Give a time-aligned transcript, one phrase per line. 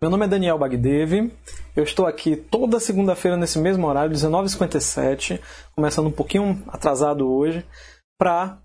[0.00, 1.32] Meu nome é Daniel Bagdev.
[1.74, 5.40] Eu estou aqui toda segunda-feira nesse mesmo horário, 19h57,
[5.74, 7.66] começando um pouquinho atrasado hoje,
[8.16, 8.60] para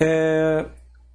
[0.00, 0.66] é,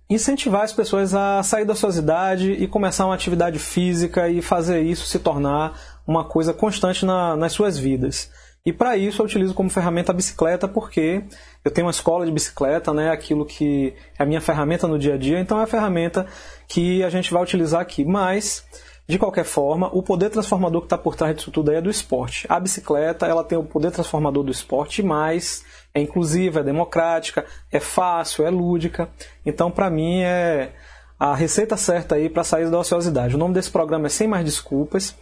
[0.10, 5.06] incentivar as pessoas a sair da ociosidade e começar uma atividade física e fazer isso
[5.06, 5.78] se tornar
[6.08, 8.32] uma coisa constante na, nas suas vidas.
[8.66, 11.26] E para isso eu utilizo como ferramenta a bicicleta, porque
[11.66, 15.16] eu tenho uma escola de bicicleta, né, aquilo que é a minha ferramenta no dia
[15.16, 16.26] a dia, então é a ferramenta
[16.70, 18.06] que a gente vai utilizar aqui.
[18.06, 18.66] Mas
[19.08, 21.90] de qualquer forma, o poder transformador que está por trás disso tudo aí é do
[21.90, 22.46] esporte.
[22.50, 27.80] A bicicleta ela tem o poder transformador do esporte, mas é inclusiva, é democrática, é
[27.80, 29.10] fácil, é lúdica.
[29.46, 30.74] Então, para mim, é
[31.18, 33.36] a receita certa aí para sair da ociosidade.
[33.36, 35.16] O nome desse programa é Sem Mais Desculpas.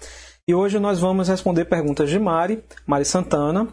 [0.47, 3.67] E hoje nós vamos responder perguntas de Mari, Mari Santana,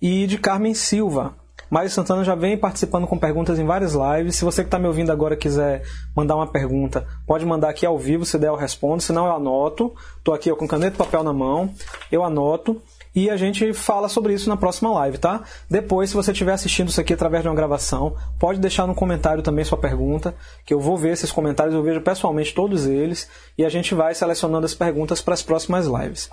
[0.00, 1.36] e de Carmen Silva.
[1.72, 4.36] Mário Santana já vem participando com perguntas em várias lives.
[4.36, 5.82] Se você que está me ouvindo agora quiser
[6.14, 9.34] mandar uma pergunta, pode mandar aqui ao vivo, se der eu respondo, se não eu
[9.34, 9.90] anoto.
[10.18, 11.72] Estou aqui ó, com caneta e papel na mão,
[12.10, 12.82] eu anoto
[13.14, 15.44] e a gente fala sobre isso na próxima live, tá?
[15.68, 19.42] Depois, se você estiver assistindo isso aqui através de uma gravação, pode deixar no comentário
[19.42, 20.34] também sua pergunta,
[20.66, 24.14] que eu vou ver esses comentários, eu vejo pessoalmente todos eles e a gente vai
[24.14, 26.28] selecionando as perguntas para as próximas lives.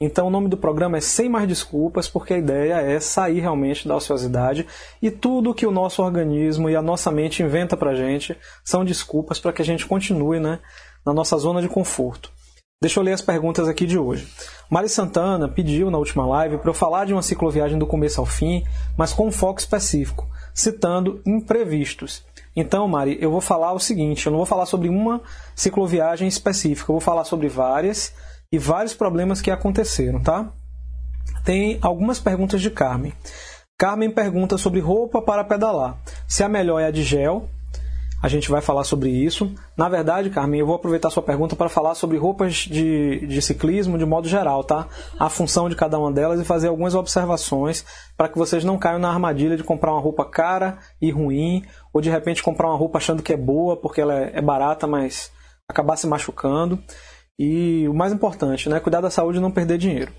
[0.00, 3.86] Então o nome do programa é Sem Mais Desculpas, porque a ideia é sair realmente
[3.86, 4.66] da ociosidade
[5.00, 9.38] e tudo que o nosso organismo e a nossa mente inventa pra gente são desculpas
[9.38, 10.58] para que a gente continue né,
[11.06, 12.30] na nossa zona de conforto.
[12.82, 14.28] Deixa eu ler as perguntas aqui de hoje.
[14.68, 18.26] Mari Santana pediu na última live para eu falar de uma cicloviagem do começo ao
[18.26, 18.62] fim,
[18.98, 22.24] mas com um foco específico, citando imprevistos.
[22.54, 25.22] Então, Mari, eu vou falar o seguinte: eu não vou falar sobre uma
[25.54, 28.12] cicloviagem específica, eu vou falar sobre várias
[28.54, 30.48] e vários problemas que aconteceram, tá?
[31.44, 33.12] Tem algumas perguntas de Carmen.
[33.76, 35.98] Carmen pergunta sobre roupa para pedalar.
[36.28, 37.48] Se a melhor é a de gel,
[38.22, 39.52] a gente vai falar sobre isso.
[39.76, 43.98] Na verdade, Carmen, eu vou aproveitar sua pergunta para falar sobre roupas de, de ciclismo
[43.98, 44.86] de modo geral, tá?
[45.18, 47.84] A função de cada uma delas e fazer algumas observações
[48.16, 52.00] para que vocês não caiam na armadilha de comprar uma roupa cara e ruim, ou
[52.00, 55.32] de repente comprar uma roupa achando que é boa porque ela é, é barata, mas
[55.68, 56.78] acabar se machucando.
[57.38, 60.12] E o mais importante, né, cuidar da saúde e não perder dinheiro.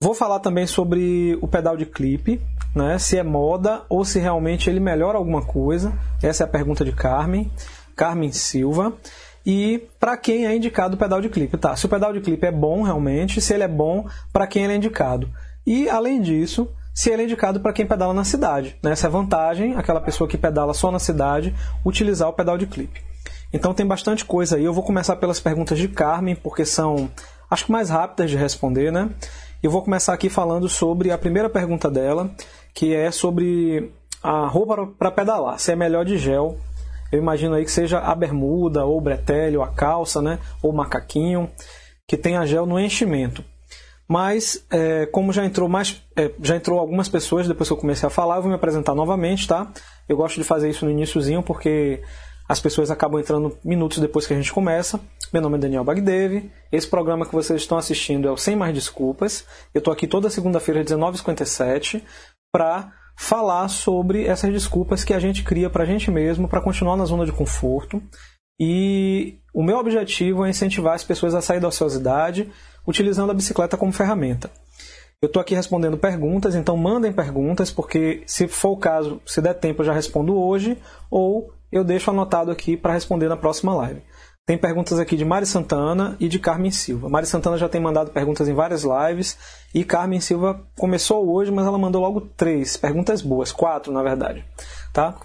[0.00, 2.40] Vou falar também sobre o pedal de clipe,
[2.74, 5.92] né, se é moda ou se realmente ele melhora alguma coisa.
[6.22, 7.50] Essa é a pergunta de Carmen,
[7.94, 8.92] Carmen Silva.
[9.46, 11.76] E para quem é indicado o pedal de clipe, tá?
[11.76, 14.72] Se o pedal de clipe é bom realmente, se ele é bom para quem ele
[14.72, 15.30] é indicado.
[15.66, 18.76] E além disso, se ele é indicado para quem pedala na cidade.
[18.82, 18.92] Né?
[18.92, 22.66] Essa é a vantagem, aquela pessoa que pedala só na cidade, utilizar o pedal de
[22.66, 23.02] clipe.
[23.54, 24.64] Então tem bastante coisa aí.
[24.64, 27.08] Eu vou começar pelas perguntas de Carmen, porque são,
[27.48, 29.08] acho que mais rápidas de responder, né?
[29.62, 32.32] Eu vou começar aqui falando sobre a primeira pergunta dela,
[32.74, 35.60] que é sobre a roupa para pedalar.
[35.60, 36.58] Se é melhor de gel.
[37.12, 40.40] Eu imagino aí que seja a bermuda, ou o bretelle, ou a calça, né?
[40.60, 41.48] Ou o macaquinho,
[42.08, 43.44] que tenha gel no enchimento.
[44.08, 48.06] Mas, é, como já entrou mais, é, já entrou algumas pessoas depois que eu comecei
[48.06, 49.70] a falar, eu vou me apresentar novamente, tá?
[50.08, 52.02] Eu gosto de fazer isso no iníciozinho porque
[52.48, 55.00] as pessoas acabam entrando minutos depois que a gente começa.
[55.32, 56.50] Meu nome é Daniel Bagdev.
[56.70, 59.46] Esse programa que vocês estão assistindo é o Sem Mais Desculpas.
[59.72, 62.02] Eu estou aqui toda segunda-feira, às 19h57,
[62.52, 66.96] para falar sobre essas desculpas que a gente cria para a gente mesmo para continuar
[66.96, 68.02] na zona de conforto.
[68.60, 72.50] E o meu objetivo é incentivar as pessoas a sair da ociosidade
[72.86, 74.50] utilizando a bicicleta como ferramenta.
[75.22, 79.54] Eu estou aqui respondendo perguntas, então mandem perguntas, porque se for o caso, se der
[79.54, 80.76] tempo, eu já respondo hoje,
[81.10, 84.00] ou eu deixo anotado aqui para responder na próxima live.
[84.46, 87.08] Tem perguntas aqui de Mari Santana e de Carmen Silva.
[87.08, 89.36] Mari Santana já tem mandado perguntas em várias lives
[89.74, 94.44] e Carmen Silva começou hoje, mas ela mandou logo três perguntas boas, quatro na verdade,
[94.92, 95.16] tá?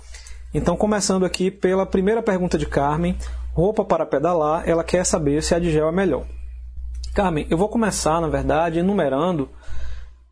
[0.51, 3.15] Então começando aqui pela primeira pergunta de Carmen,
[3.53, 6.25] roupa para pedalar, ela quer saber se a de gel é melhor.
[7.13, 9.49] Carmen, eu vou começar, na verdade, enumerando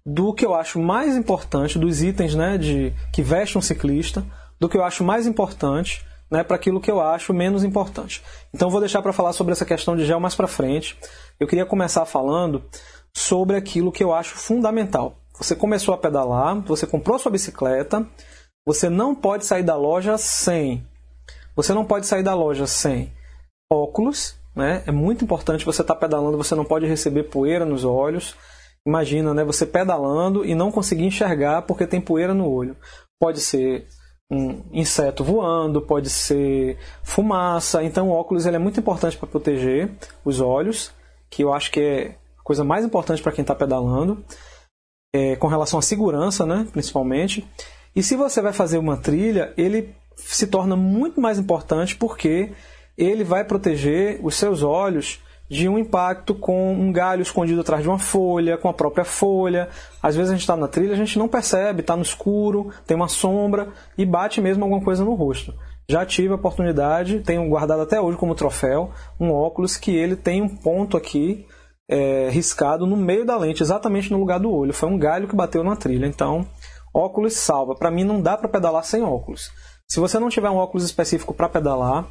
[0.04, 4.26] do que eu acho mais importante dos itens, né, de que veste um ciclista
[4.60, 8.24] do que eu acho mais importante né, para aquilo que eu acho menos importante.
[8.54, 10.98] Então vou deixar para falar sobre essa questão de gel mais para frente.
[11.40, 12.64] Eu queria começar falando
[13.16, 15.18] sobre aquilo que eu acho fundamental.
[15.38, 18.06] Você começou a pedalar, você comprou sua bicicleta,
[18.66, 20.86] você não pode sair da loja sem.
[21.56, 23.12] Você não pode sair da loja sem
[23.72, 24.84] óculos, né?
[24.88, 28.36] É muito importante você estar tá pedalando, você não pode receber poeira nos olhos.
[28.86, 32.76] Imagina, né, você pedalando e não conseguir enxergar porque tem poeira no olho.
[33.20, 33.88] Pode ser
[34.30, 37.84] um inseto voando, pode ser fumaça.
[37.84, 39.90] Então o óculos ele é muito importante para proteger
[40.24, 40.92] os olhos,
[41.30, 44.24] que eu acho que é a coisa mais importante para quem está pedalando,
[45.14, 47.48] é, com relação à segurança, né, principalmente.
[47.96, 52.52] E se você vai fazer uma trilha, ele se torna muito mais importante porque
[52.98, 57.90] ele vai proteger os seus olhos de um impacto com um galho escondido atrás de
[57.90, 59.70] uma folha, com a própria folha.
[60.02, 62.96] Às vezes a gente está na trilha, a gente não percebe, está no escuro, tem
[62.96, 65.54] uma sombra e bate mesmo alguma coisa no rosto.
[65.90, 70.42] Já tive a oportunidade, tenho guardado até hoje como troféu, um óculos que ele tem
[70.42, 71.46] um ponto aqui
[71.90, 74.74] é, riscado no meio da lente, exatamente no lugar do olho.
[74.74, 76.06] Foi um galho que bateu na trilha.
[76.06, 76.46] Então,
[76.94, 77.74] óculos salva.
[77.76, 79.50] Para mim, não dá para pedalar sem óculos.
[79.88, 82.06] Se você não tiver um óculos específico para pedalar,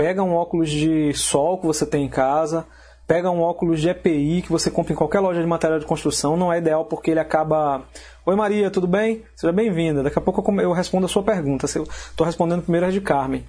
[0.00, 2.64] pega um óculos de sol que você tem em casa,
[3.06, 6.38] pega um óculos de EPI que você compra em qualquer loja de material de construção.
[6.38, 7.82] Não é ideal porque ele acaba.
[8.24, 9.22] Oi Maria, tudo bem?
[9.36, 10.02] Seja bem-vinda.
[10.02, 11.66] Daqui a pouco eu respondo a sua pergunta.
[11.66, 13.44] Estou respondendo primeiro as de Carmen.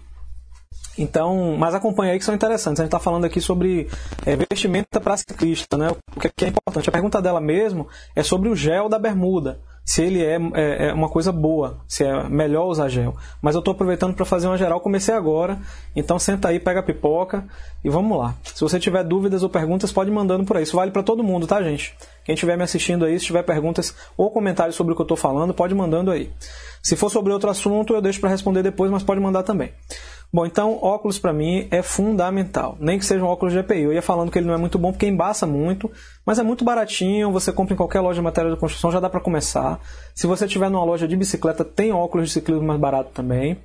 [0.98, 2.82] Então, mas acompanha aí que são interessantes.
[2.82, 3.90] A gente está falando aqui sobre
[4.26, 5.88] é, vestimenta para ciclista, né?
[6.14, 6.90] O que é importante.
[6.90, 9.62] A pergunta dela mesmo é sobre o gel da bermuda.
[9.84, 13.16] Se ele é, é, é uma coisa boa, se é melhor usar gel.
[13.42, 14.80] Mas eu estou aproveitando para fazer uma geral.
[14.80, 15.60] Comecei agora,
[15.96, 17.46] então senta aí, pega a pipoca
[17.84, 18.36] e vamos lá.
[18.44, 20.64] Se você tiver dúvidas ou perguntas, pode mandando por aí.
[20.64, 21.96] Isso vale para todo mundo, tá, gente?
[22.24, 25.18] Quem estiver me assistindo aí, se tiver perguntas ou comentários sobre o que eu estou
[25.18, 26.32] falando, pode mandando aí.
[26.82, 29.72] Se for sobre outro assunto, eu deixo para responder depois, mas pode mandar também.
[30.34, 32.78] Bom, então óculos para mim é fundamental.
[32.80, 33.82] Nem que seja um óculos de EPI.
[33.82, 35.92] Eu ia falando que ele não é muito bom porque embaça muito,
[36.26, 37.32] mas é muito baratinho.
[37.34, 39.80] Você compra em qualquer loja de matéria de construção, já dá para começar.
[40.16, 43.58] Se você tiver numa loja de bicicleta, tem óculos de ciclismo mais barato também.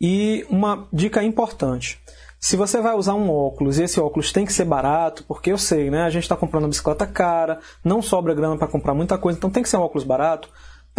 [0.00, 2.00] E uma dica importante:
[2.40, 5.58] se você vai usar um óculos e esse óculos tem que ser barato, porque eu
[5.58, 6.02] sei, né?
[6.02, 9.50] A gente está comprando uma bicicleta cara, não sobra grana para comprar muita coisa, então
[9.50, 10.48] tem que ser um óculos barato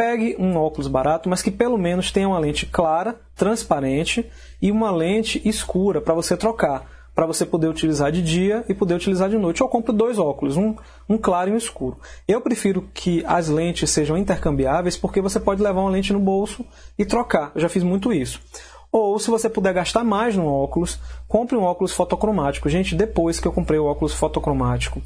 [0.01, 4.25] pegue um óculos barato, mas que pelo menos tenha uma lente clara, transparente
[4.59, 8.95] e uma lente escura para você trocar, para você poder utilizar de dia e poder
[8.95, 9.61] utilizar de noite.
[9.61, 10.75] Ou compre dois óculos, um,
[11.07, 11.99] um claro e um escuro.
[12.27, 16.65] Eu prefiro que as lentes sejam intercambiáveis porque você pode levar uma lente no bolso
[16.97, 17.51] e trocar.
[17.53, 18.41] Eu já fiz muito isso.
[18.91, 22.67] Ou se você puder gastar mais no óculos, compre um óculos fotocromático.
[22.69, 24.99] Gente, depois que eu comprei o óculos fotocromático,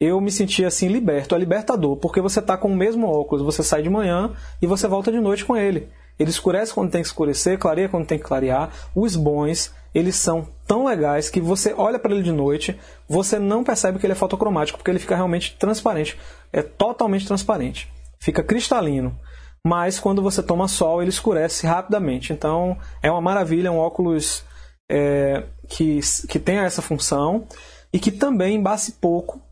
[0.00, 3.62] eu me senti assim liberto, é libertador, porque você está com o mesmo óculos, você
[3.62, 5.88] sai de manhã e você volta de noite com ele.
[6.18, 8.70] Ele escurece quando tem que escurecer, clareia quando tem que clarear.
[8.94, 12.78] Os bons, eles são tão legais que você olha para ele de noite,
[13.08, 16.18] você não percebe que ele é fotocromático, porque ele fica realmente transparente.
[16.52, 17.90] É totalmente transparente.
[18.18, 19.18] Fica cristalino.
[19.66, 22.32] Mas quando você toma sol, ele escurece rapidamente.
[22.32, 24.42] Então é uma maravilha, é um óculos
[24.90, 27.46] é, que, que tem essa função
[27.92, 29.45] e que também embace pouco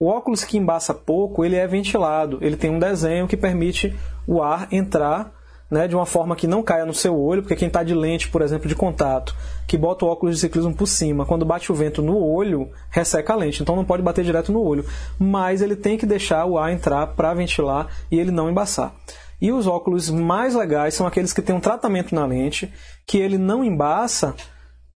[0.00, 2.38] o óculos que embaça pouco, ele é ventilado.
[2.40, 3.94] Ele tem um desenho que permite
[4.26, 5.30] o ar entrar
[5.70, 8.28] né, de uma forma que não caia no seu olho, porque quem está de lente,
[8.28, 9.36] por exemplo, de contato,
[9.68, 13.34] que bota o óculos de ciclismo por cima, quando bate o vento no olho, resseca
[13.34, 13.62] a lente.
[13.62, 14.86] Então não pode bater direto no olho.
[15.18, 18.94] Mas ele tem que deixar o ar entrar para ventilar e ele não embaçar.
[19.38, 22.72] E os óculos mais legais são aqueles que têm um tratamento na lente,
[23.06, 24.34] que ele não embaça,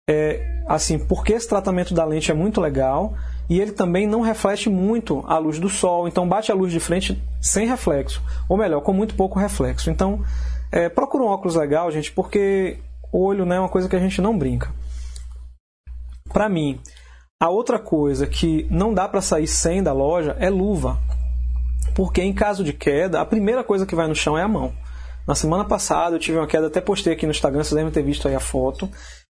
[0.07, 3.15] é, assim, porque esse tratamento da lente é muito legal,
[3.51, 6.79] e ele também não reflete muito a luz do sol, então bate a luz de
[6.79, 9.89] frente sem reflexo, ou melhor, com muito pouco reflexo.
[9.89, 10.23] Então,
[10.71, 12.79] é, procura um óculos legal, gente, porque
[13.11, 14.73] olho né, é uma coisa que a gente não brinca.
[16.31, 16.79] Para mim,
[17.37, 20.97] a outra coisa que não dá para sair sem da loja é luva,
[21.93, 24.71] porque em caso de queda, a primeira coisa que vai no chão é a mão.
[25.27, 28.01] Na semana passada eu tive uma queda, até postei aqui no Instagram, vocês devem ter
[28.01, 28.89] visto aí a foto.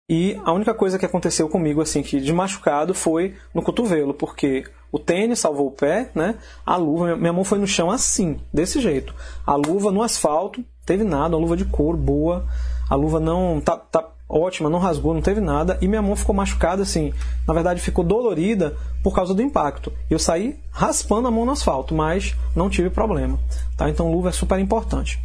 [0.10, 4.64] E a única coisa que aconteceu comigo, assim, que de machucado foi no cotovelo, porque
[4.90, 6.36] o tênis salvou o pé, né?
[6.66, 9.14] A luva, minha mão foi no chão assim, desse jeito.
[9.46, 12.48] A luva no asfalto, teve nada, uma luva de couro boa.
[12.90, 15.78] A luva não tá, tá ótima, não rasgou, não teve nada.
[15.82, 17.14] E minha mão ficou machucada, assim,
[17.46, 19.92] na verdade ficou dolorida por causa do impacto.
[20.10, 23.38] Eu saí raspando a mão no asfalto, mas não tive problema.
[23.76, 23.90] Tá?
[23.90, 25.20] Então luva é super importante.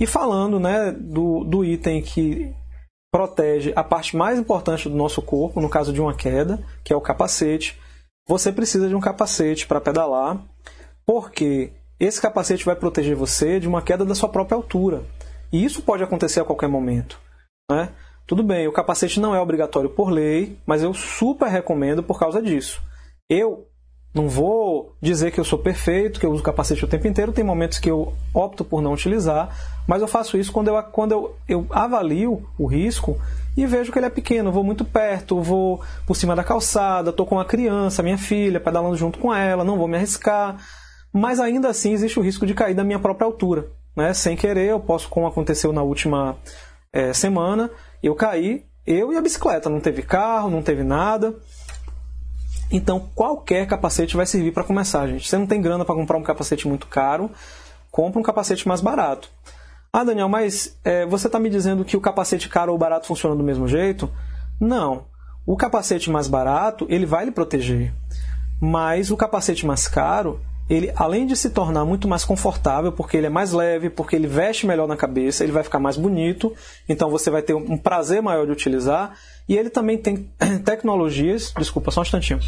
[0.00, 2.50] E falando né, do, do item que
[3.12, 6.96] protege a parte mais importante do nosso corpo, no caso de uma queda, que é
[6.96, 7.78] o capacete.
[8.26, 10.42] Você precisa de um capacete para pedalar,
[11.04, 15.04] porque esse capacete vai proteger você de uma queda da sua própria altura.
[15.52, 17.20] E isso pode acontecer a qualquer momento.
[17.70, 17.90] Né?
[18.26, 22.40] Tudo bem, o capacete não é obrigatório por lei, mas eu super recomendo por causa
[22.40, 22.80] disso.
[23.28, 23.68] Eu
[24.14, 27.44] não vou dizer que eu sou perfeito, que eu uso capacete o tempo inteiro, tem
[27.44, 29.56] momentos que eu opto por não utilizar,
[29.88, 33.18] mas eu faço isso quando eu, quando eu, eu avalio o risco
[33.56, 34.52] e vejo que ele é pequeno.
[34.52, 38.96] Vou muito perto, vou por cima da calçada, estou com a criança, minha filha, pedalando
[38.96, 40.56] junto com ela, não vou me arriscar.
[41.12, 43.66] Mas ainda assim existe o risco de cair da minha própria altura.
[43.96, 44.14] Né?
[44.14, 46.36] Sem querer, eu posso, como aconteceu na última
[46.92, 47.70] é, semana,
[48.02, 49.68] eu caí, eu e a bicicleta.
[49.68, 51.34] Não teve carro, não teve nada.
[52.72, 55.28] Então, qualquer capacete vai servir para começar, gente.
[55.28, 57.30] Você não tem grana para comprar um capacete muito caro,
[57.90, 59.28] compra um capacete mais barato.
[59.92, 63.36] Ah, Daniel, mas é, você está me dizendo que o capacete caro ou barato funciona
[63.36, 64.10] do mesmo jeito?
[64.58, 65.04] Não.
[65.44, 67.92] O capacete mais barato, ele vai lhe proteger.
[68.58, 70.40] Mas o capacete mais caro,
[70.72, 74.26] ele além de se tornar muito mais confortável, porque ele é mais leve, porque ele
[74.26, 76.54] veste melhor na cabeça, ele vai ficar mais bonito,
[76.88, 79.12] então você vai ter um prazer maior de utilizar,
[79.46, 80.30] e ele também tem
[80.64, 82.40] tecnologias, desculpa, só um instantinho.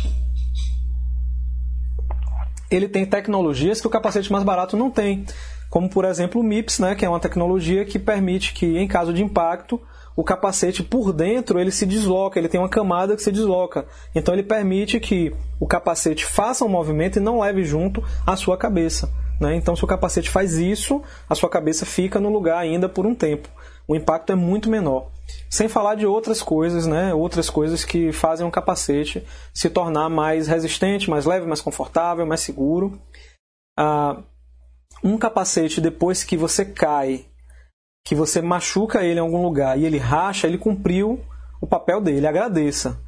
[2.71, 5.26] Ele tem tecnologias que o capacete mais barato não tem,
[5.69, 9.12] como por exemplo o MIPS, né, que é uma tecnologia que permite que em caso
[9.12, 9.78] de impacto
[10.16, 13.87] o capacete por dentro ele se desloca, ele tem uma camada que se desloca.
[14.14, 18.56] Então ele permite que o capacete faça um movimento e não leve junto a sua
[18.56, 19.11] cabeça.
[19.40, 19.56] Né?
[19.56, 23.14] Então, se o capacete faz isso, a sua cabeça fica no lugar ainda por um
[23.14, 23.49] tempo.
[23.87, 25.11] O impacto é muito menor.
[25.50, 27.12] Sem falar de outras coisas, né?
[27.12, 32.40] outras coisas que fazem o capacete se tornar mais resistente, mais leve, mais confortável, mais
[32.40, 32.99] seguro.
[33.76, 34.23] Ah,
[35.02, 37.26] um capacete, depois que você cai
[38.04, 41.20] que você machuca ele em algum lugar e ele racha, ele cumpriu
[41.61, 43.00] o papel dele, agradeça.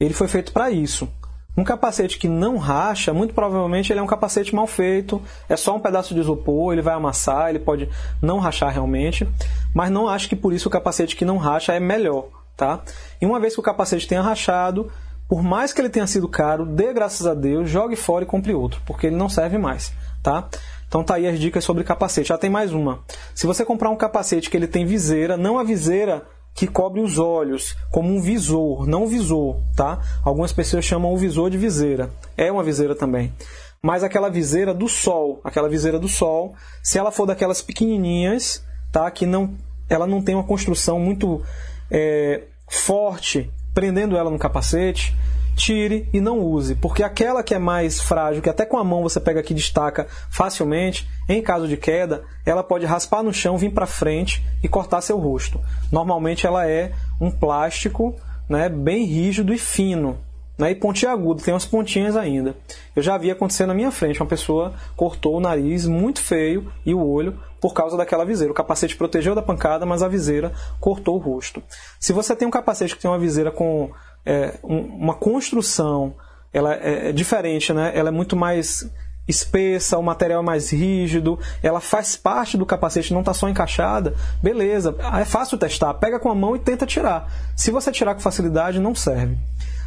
[0.00, 1.08] Ele foi feito para isso.
[1.56, 5.76] Um capacete que não racha, muito provavelmente ele é um capacete mal feito, é só
[5.76, 7.88] um pedaço de isopor, ele vai amassar, ele pode
[8.20, 9.28] não rachar realmente,
[9.74, 12.82] mas não acho que por isso o capacete que não racha é melhor, tá?
[13.20, 14.90] E uma vez que o capacete tenha rachado,
[15.28, 18.54] por mais que ele tenha sido caro, dê graças a Deus, jogue fora e compre
[18.54, 19.92] outro, porque ele não serve mais,
[20.22, 20.48] tá?
[20.90, 22.30] Então tá aí as dicas sobre capacete.
[22.30, 23.04] Já tem mais uma.
[23.32, 27.16] Se você comprar um capacete que ele tem viseira, não a viseira que cobre os
[27.16, 30.00] olhos, como um visor, não um visor, tá?
[30.24, 32.10] Algumas pessoas chamam o visor de viseira.
[32.36, 33.32] É uma viseira também.
[33.80, 39.08] Mas aquela viseira do sol, aquela viseira do sol, se ela for daquelas pequenininhas, tá?
[39.12, 39.54] Que não,
[39.88, 41.40] ela não tem uma construção muito
[41.88, 45.16] é, forte, prendendo ela no capacete,
[45.60, 49.02] tire e não use, porque aquela que é mais frágil, que até com a mão
[49.02, 53.58] você pega aqui e destaca facilmente, em caso de queda, ela pode raspar no chão,
[53.58, 55.60] vir para frente e cortar seu rosto.
[55.92, 58.16] Normalmente ela é um plástico
[58.48, 60.18] né, bem rígido e fino,
[60.58, 62.56] né, e pontiagudo, tem umas pontinhas ainda.
[62.96, 66.94] Eu já vi acontecer na minha frente, uma pessoa cortou o nariz muito feio e
[66.94, 68.50] o olho por causa daquela viseira.
[68.50, 71.62] O capacete protegeu da pancada, mas a viseira cortou o rosto.
[71.98, 73.90] Se você tem um capacete que tem uma viseira com
[74.24, 76.14] é, um, uma construção
[76.52, 77.92] ela é, é diferente, né?
[77.94, 78.90] Ela é muito mais
[79.28, 84.14] espessa, o material é mais rígido, ela faz parte do capacete, não está só encaixada,
[84.42, 87.32] beleza, é fácil testar, pega com a mão e tenta tirar.
[87.56, 89.38] Se você tirar com facilidade, não serve.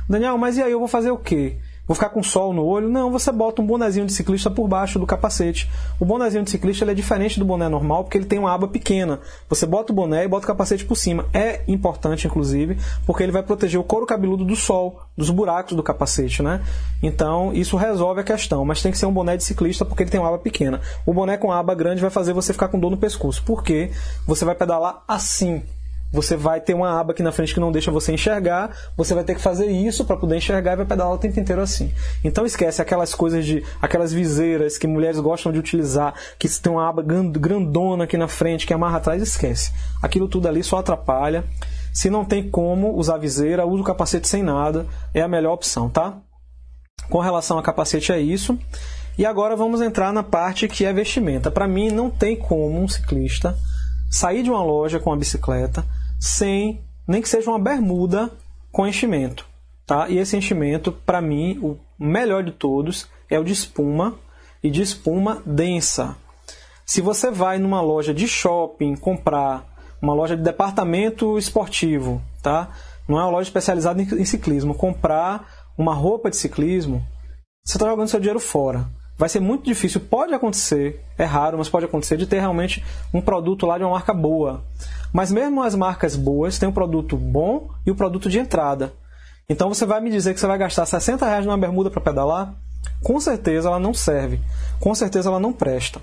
[0.07, 1.57] Daniel, mas e aí eu vou fazer o quê?
[1.85, 2.87] Vou ficar com sol no olho?
[2.87, 5.69] Não, você bota um bonezinho de ciclista por baixo do capacete.
[5.99, 9.19] O bonezinho de ciclista é diferente do boné normal porque ele tem uma aba pequena.
[9.49, 11.25] Você bota o boné e bota o capacete por cima.
[11.33, 15.83] É importante, inclusive, porque ele vai proteger o couro cabeludo do sol, dos buracos do
[15.83, 16.63] capacete, né?
[17.01, 18.63] Então, isso resolve a questão.
[18.63, 20.79] Mas tem que ser um boné de ciclista porque ele tem uma aba pequena.
[21.05, 23.43] O boné com aba grande vai fazer você ficar com dor no pescoço.
[23.45, 23.91] Porque
[24.25, 25.61] você vai pedalar assim
[26.13, 29.23] você vai ter uma aba aqui na frente que não deixa você enxergar, você vai
[29.23, 31.91] ter que fazer isso para poder enxergar e vai pedalar o tempo inteiro assim.
[32.23, 36.87] Então esquece aquelas coisas de aquelas viseiras que mulheres gostam de utilizar, que tem uma
[36.87, 39.71] aba grandona aqui na frente que amarra atrás, esquece.
[40.03, 41.43] Aquilo tudo ali só atrapalha.
[41.91, 45.89] Se não tem como usar viseira, use o capacete sem nada, é a melhor opção,
[45.89, 46.17] tá?
[47.09, 48.57] Com relação a capacete é isso.
[49.17, 51.49] E agora vamos entrar na parte que é vestimenta.
[51.49, 53.57] Para mim não tem como um ciclista
[54.11, 55.83] sair de uma loja com a bicicleta
[56.23, 58.31] sem nem que seja uma bermuda
[58.71, 59.45] com enchimento.
[59.85, 60.07] Tá?
[60.07, 64.15] E esse enchimento, para mim, o melhor de todos é o de espuma
[64.63, 66.15] e de espuma densa.
[66.85, 69.65] Se você vai numa loja de shopping comprar,
[70.01, 72.69] uma loja de departamento esportivo, tá?
[73.05, 75.45] não é uma loja especializada em ciclismo, comprar
[75.77, 77.05] uma roupa de ciclismo,
[77.65, 80.01] você está jogando seu dinheiro fora vai ser muito difícil.
[80.01, 83.91] Pode acontecer, é raro, mas pode acontecer de ter realmente um produto lá de uma
[83.91, 84.63] marca boa.
[85.11, 88.93] Mas mesmo as marcas boas têm um produto bom e o produto de entrada.
[89.47, 92.55] Então você vai me dizer que você vai gastar 60 reais numa bermuda para pedalar?
[93.01, 94.39] Com certeza ela não serve.
[94.79, 96.01] Com certeza ela não presta.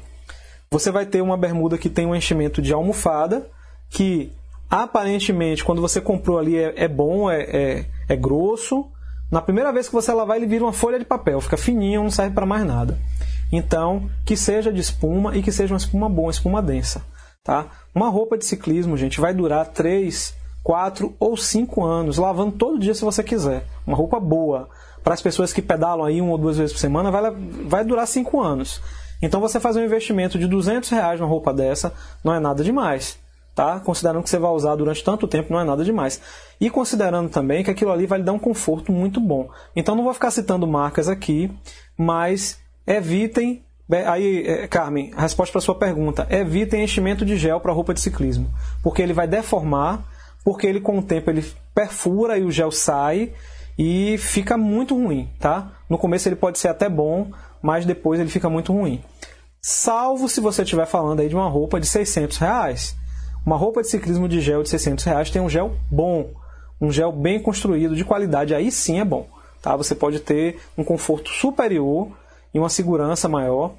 [0.70, 3.48] Você vai ter uma bermuda que tem um enchimento de almofada,
[3.88, 4.32] que
[4.70, 8.86] aparentemente, quando você comprou ali, é, é bom, é, é, é grosso,
[9.30, 12.10] na primeira vez que você lavar, ele vira uma folha de papel, fica fininho, não
[12.10, 12.98] serve para mais nada.
[13.52, 17.02] Então, que seja de espuma e que seja uma espuma boa, uma espuma densa.
[17.44, 17.66] Tá?
[17.94, 20.34] Uma roupa de ciclismo, gente, vai durar 3,
[20.64, 23.64] 4 ou 5 anos, lavando todo dia se você quiser.
[23.86, 24.68] Uma roupa boa.
[25.02, 27.30] Para as pessoas que pedalam aí uma ou duas vezes por semana, vai,
[27.66, 28.80] vai durar 5 anos.
[29.22, 31.92] Então, você fazer um investimento de 200 reais numa roupa dessa
[32.24, 33.18] não é nada demais
[33.54, 33.80] tá?
[33.80, 36.20] Considerando que você vai usar durante tanto tempo, não é nada demais.
[36.60, 39.48] E considerando também que aquilo ali vai lhe dar um conforto muito bom.
[39.74, 41.50] Então não vou ficar citando marcas aqui,
[41.96, 43.62] mas evitem
[44.06, 48.00] Aí, é, Carmen, a resposta para sua pergunta: evitem enchimento de gel para roupa de
[48.00, 48.48] ciclismo,
[48.84, 50.04] porque ele vai deformar,
[50.44, 53.32] porque ele com o tempo ele perfura e o gel sai,
[53.76, 55.72] e fica muito ruim, tá?
[55.88, 59.02] No começo ele pode ser até bom, mas depois ele fica muito ruim.
[59.60, 62.96] Salvo se você estiver falando aí de uma roupa de 600 reais.
[63.44, 66.30] Uma roupa de ciclismo de gel de 600 reais tem um gel bom,
[66.80, 69.26] um gel bem construído, de qualidade, aí sim é bom.
[69.62, 69.76] Tá?
[69.76, 72.08] Você pode ter um conforto superior
[72.52, 73.74] e uma segurança maior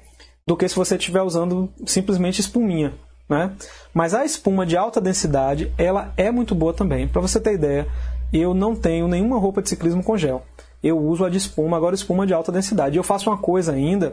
[0.46, 2.94] do que se você estiver usando simplesmente espuminha.
[3.28, 3.52] Né?
[3.94, 7.08] Mas a espuma de alta densidade, ela é muito boa também.
[7.08, 7.86] Para você ter ideia,
[8.32, 10.42] eu não tenho nenhuma roupa de ciclismo com gel.
[10.82, 12.96] Eu uso a de espuma, agora espuma de alta densidade.
[12.96, 14.12] E eu faço uma coisa ainda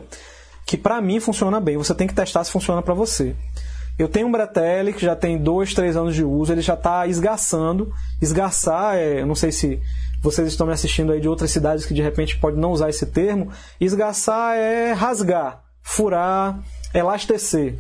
[0.66, 1.78] que para mim funciona bem.
[1.78, 3.36] Você tem que testar se funciona para você.
[4.00, 7.06] Eu tenho um Bretelli que já tem dois, três anos de uso, ele já está
[7.06, 7.92] esgaçando.
[8.22, 9.78] Esgaçar, é, eu não sei se
[10.22, 13.06] vocês estão me assistindo aí de outras cidades que de repente pode não usar esse
[13.06, 13.52] termo.
[13.80, 16.58] Esgaçar é rasgar, furar,
[16.94, 17.78] elastecer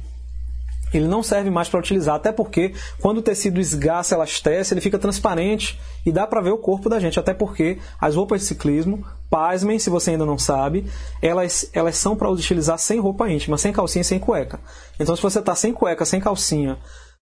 [0.94, 4.98] ele não serve mais para utilizar, até porque quando o tecido esgaça, elastece, ele fica
[4.98, 9.06] transparente e dá para ver o corpo da gente, até porque as roupas de ciclismo,
[9.30, 10.86] pasmem se você ainda não sabe,
[11.22, 14.60] elas, elas são para utilizar sem roupa íntima, sem calcinha sem cueca.
[15.00, 16.78] Então se você está sem cueca, sem calcinha,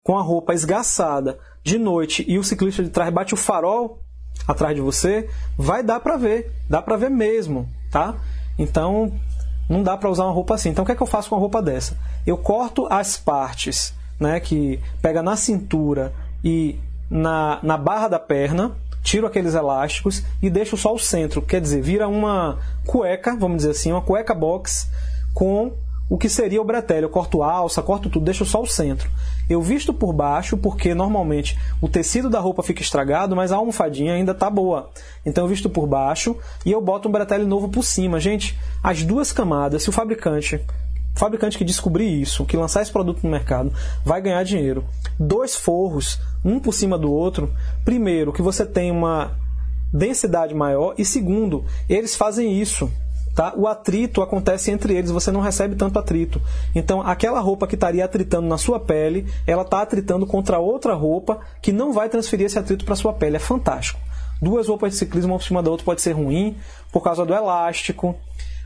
[0.03, 4.01] com a roupa esgaçada de noite e o ciclista de trás bate o farol
[4.47, 8.15] atrás de você, vai dar para ver, dá para ver mesmo, tá?
[8.59, 9.11] Então,
[9.69, 10.69] não dá para usar uma roupa assim.
[10.69, 11.97] Então o que é que eu faço com uma roupa dessa?
[12.25, 16.79] Eu corto as partes né, que pega na cintura e
[17.09, 18.71] na, na barra da perna,
[19.03, 21.41] tiro aqueles elásticos e deixo só o centro.
[21.41, 24.89] Quer dizer, vira uma cueca, vamos dizer assim, uma cueca box
[25.33, 25.73] com
[26.09, 27.03] o que seria o bretelle.
[27.03, 29.09] Eu corto alça, corto tudo, deixo só o centro.
[29.49, 34.13] Eu visto por baixo porque normalmente o tecido da roupa fica estragado, mas a almofadinha
[34.13, 34.89] ainda está boa.
[35.25, 36.35] Então eu visto por baixo
[36.65, 38.19] e eu boto um bretelle novo por cima.
[38.19, 40.61] Gente, as duas camadas, se o fabricante
[41.15, 43.71] o fabricante que descobrir isso, que lançar esse produto no mercado,
[44.03, 44.83] vai ganhar dinheiro.
[45.17, 47.53] Dois forros, um por cima do outro.
[47.85, 49.31] Primeiro, que você tem uma
[49.93, 50.93] densidade maior.
[50.97, 52.91] E segundo, eles fazem isso
[53.35, 53.53] Tá?
[53.55, 56.41] O atrito acontece entre eles, você não recebe tanto atrito.
[56.73, 61.41] Então, aquela roupa que estaria atritando na sua pele, ela está atritando contra outra roupa
[61.61, 63.35] que não vai transferir esse atrito para sua pele.
[63.35, 63.99] É fantástico.
[64.41, 66.55] Duas roupas de ciclismo uma por cima da outra pode ser ruim
[66.93, 68.15] por causa do elástico.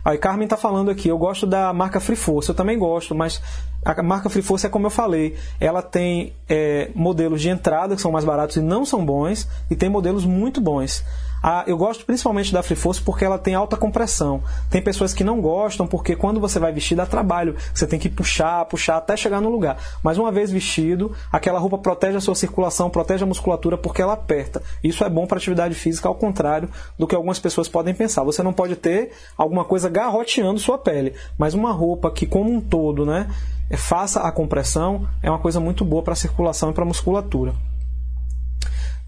[0.06, 3.42] Aí Carmen está falando aqui, eu gosto da marca Free Force, eu também gosto, mas
[3.84, 8.02] a marca Free Force é como eu falei, ela tem é, modelos de entrada que
[8.02, 11.04] são mais baratos e não são bons, e tem modelos muito bons.
[11.42, 14.44] A, eu gosto principalmente da Free Force porque ela tem alta compressão.
[14.70, 17.56] Tem pessoas que não gostam porque quando você vai vestir dá trabalho.
[17.74, 19.78] Você tem que puxar, puxar até chegar no lugar.
[20.04, 24.14] Mas uma vez vestido, aquela roupa protege a sua circulação, protege a musculatura porque ela
[24.14, 24.62] aperta.
[24.84, 28.24] Isso é bom para atividade física, ao contrário do que algumas pessoas podem pensar.
[28.24, 32.62] Você não pode ter alguma coisa garroteando sua pele, mas uma roupa que como um
[32.62, 33.30] todo, né,
[33.78, 37.54] faça a compressão é uma coisa muito boa para a circulação e para a musculatura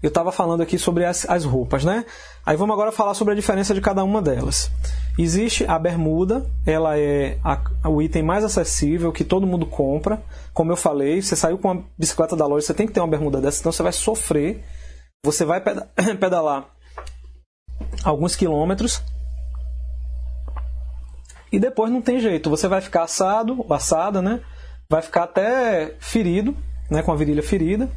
[0.02, 2.04] eu estava falando aqui sobre as, as roupas, né?
[2.44, 4.68] Aí vamos agora falar sobre a diferença de cada uma delas.
[5.16, 10.20] Existe a bermuda, ela é a, o item mais acessível que todo mundo compra.
[10.52, 13.06] Como eu falei, você saiu com uma bicicleta da loja, você tem que ter uma
[13.06, 14.64] bermuda dessa, senão você vai sofrer.
[15.24, 15.60] Você vai
[16.18, 16.66] pedalar
[18.02, 19.00] alguns quilômetros
[21.52, 24.40] e depois não tem jeito, você vai ficar assado, assada, né?
[24.90, 26.56] Vai ficar até ferido,
[26.90, 27.02] né?
[27.02, 27.88] Com a virilha ferida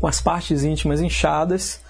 [0.00, 1.80] com as partes íntimas inchadas,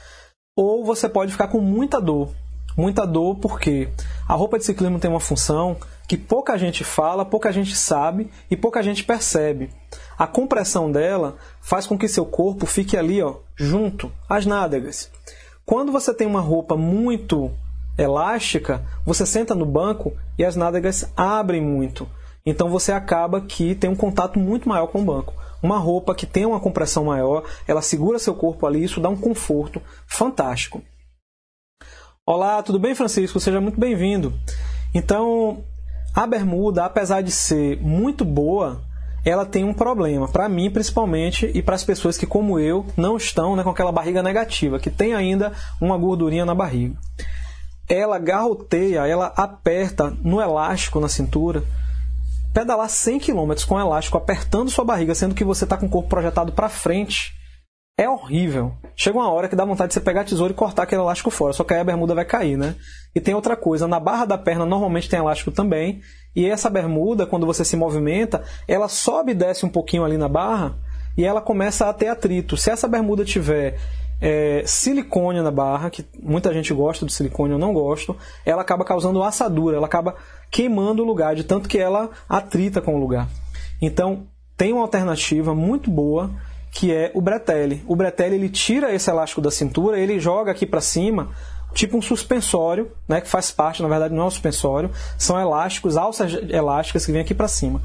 [0.56, 2.30] ou você pode ficar com muita dor.
[2.76, 3.88] Muita dor porque
[4.28, 5.76] a roupa de ciclismo tem uma função
[6.08, 9.70] que pouca gente fala, pouca gente sabe e pouca gente percebe.
[10.18, 15.10] A compressão dela faz com que seu corpo fique ali, ó, junto às nádegas.
[15.64, 17.50] Quando você tem uma roupa muito
[17.96, 22.08] elástica, você senta no banco e as nádegas abrem muito.
[22.46, 26.26] Então você acaba que tem um contato muito maior com o banco uma roupa que
[26.26, 30.82] tem uma compressão maior, ela segura seu corpo ali, isso dá um conforto fantástico.
[32.26, 33.40] Olá, tudo bem, Francisco?
[33.40, 34.32] Seja muito bem-vindo.
[34.94, 35.64] Então,
[36.14, 38.82] a bermuda, apesar de ser muito boa,
[39.24, 43.16] ela tem um problema, para mim principalmente, e para as pessoas que, como eu, não
[43.16, 46.96] estão né, com aquela barriga negativa, que tem ainda uma gordurinha na barriga.
[47.88, 51.64] Ela garroteia, ela aperta no elástico na cintura,
[52.54, 56.08] pedalar 100 km com elástico apertando sua barriga, sendo que você está com o corpo
[56.08, 57.32] projetado para frente,
[57.98, 58.72] é horrível.
[58.96, 61.30] Chega uma hora que dá vontade de você pegar a tesoura e cortar aquele elástico
[61.30, 62.76] fora, só que aí a bermuda vai cair, né?
[63.12, 66.00] E tem outra coisa, na barra da perna normalmente tem elástico também,
[66.34, 70.28] e essa bermuda, quando você se movimenta, ela sobe e desce um pouquinho ali na
[70.28, 70.76] barra
[71.16, 72.56] e ela começa a ter atrito.
[72.56, 73.78] Se essa bermuda tiver
[74.24, 78.82] é, silicone na barra, que muita gente gosta de silicone, eu não gosto, ela acaba
[78.82, 80.16] causando assadura, ela acaba
[80.50, 83.28] queimando o lugar, de tanto que ela atrita com o lugar.
[83.82, 86.30] Então, tem uma alternativa muito boa
[86.70, 87.84] que é o bretelle.
[87.86, 91.30] O bretelle ele tira esse elástico da cintura, ele joga aqui para cima
[91.74, 95.96] tipo um suspensório, né, que faz parte, na verdade não é um suspensório, são elásticos,
[95.96, 97.82] alças elásticas que vêm aqui para cima.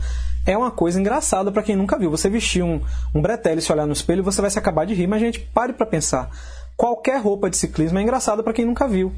[0.49, 2.09] É uma coisa engraçada para quem nunca viu.
[2.09, 2.81] Você vestir um,
[3.13, 5.39] um bretelle e se olhar no espelho, você vai se acabar de rir, mas gente,
[5.39, 6.27] pare para pensar.
[6.75, 9.13] Qualquer roupa de ciclismo é engraçada para quem nunca viu.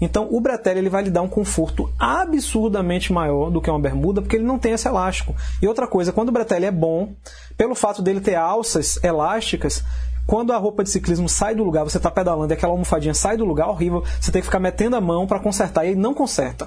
[0.00, 4.22] Então, o bretelle ele vai lhe dar um conforto absurdamente maior do que uma bermuda,
[4.22, 5.36] porque ele não tem esse elástico.
[5.60, 7.12] E outra coisa, quando o bretelle é bom,
[7.54, 9.84] pelo fato dele ter alças elásticas,
[10.26, 13.36] quando a roupa de ciclismo sai do lugar, você está pedalando e aquela almofadinha sai
[13.36, 16.14] do lugar, horrível, você tem que ficar metendo a mão para consertar e ele não
[16.14, 16.66] conserta.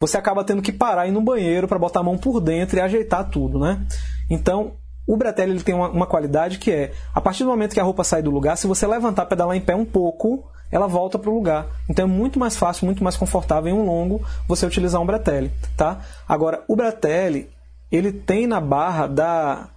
[0.00, 2.76] Você acaba tendo que parar e ir no banheiro para botar a mão por dentro
[2.76, 3.86] e ajeitar tudo, né?
[4.30, 4.72] Então,
[5.06, 7.84] o bretelle ele tem uma, uma, qualidade que é, a partir do momento que a
[7.84, 11.30] roupa sai do lugar, se você levantar, pedalar em pé um pouco, ela volta para
[11.30, 11.66] o lugar.
[11.88, 15.52] Então é muito mais fácil, muito mais confortável em um longo você utilizar um bretelle,
[15.76, 16.00] tá?
[16.28, 17.48] Agora, o bretelle,
[17.90, 19.68] ele tem na barra da,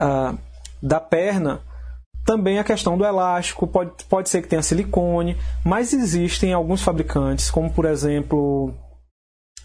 [0.00, 0.38] uh,
[0.80, 1.60] da perna
[2.24, 7.50] também a questão do elástico, pode, pode ser que tenha silicone, mas existem alguns fabricantes,
[7.50, 8.74] como por exemplo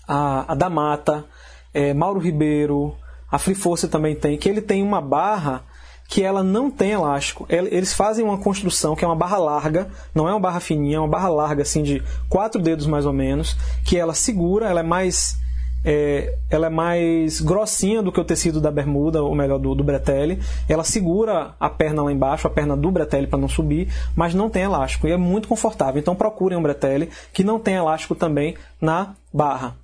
[0.07, 1.25] a, a Damata,
[1.73, 2.95] é, Mauro Ribeiro,
[3.31, 5.63] a Free Force também tem, que ele tem uma barra
[6.07, 7.47] que ela não tem elástico.
[7.49, 10.99] Eles fazem uma construção que é uma barra larga, não é uma barra fininha, é
[10.99, 14.83] uma barra larga assim de quatro dedos mais ou menos, que ela segura, ela é
[14.83, 15.35] mais
[15.83, 19.83] é, ela é mais grossinha do que o tecido da bermuda, ou melhor, do, do
[19.83, 20.39] bretelle.
[20.69, 24.49] Ela segura a perna lá embaixo, a perna do bretelle para não subir, mas não
[24.49, 25.99] tem elástico e é muito confortável.
[25.99, 29.75] Então procurem um bretelle que não tem elástico também na barra.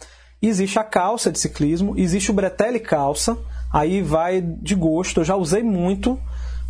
[0.42, 3.38] Existe a calça de ciclismo, existe o bretelle calça,
[3.74, 5.20] aí vai de gosto.
[5.20, 6.18] Eu já usei muito,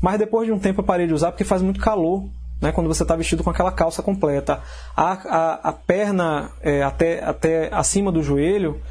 [0.01, 2.27] mas depois de um tempo eu parei de usar porque faz muito calor
[2.59, 4.59] né, quando você está vestido com aquela calça completa.
[4.97, 8.81] A, a, a perna é, até, até acima do joelho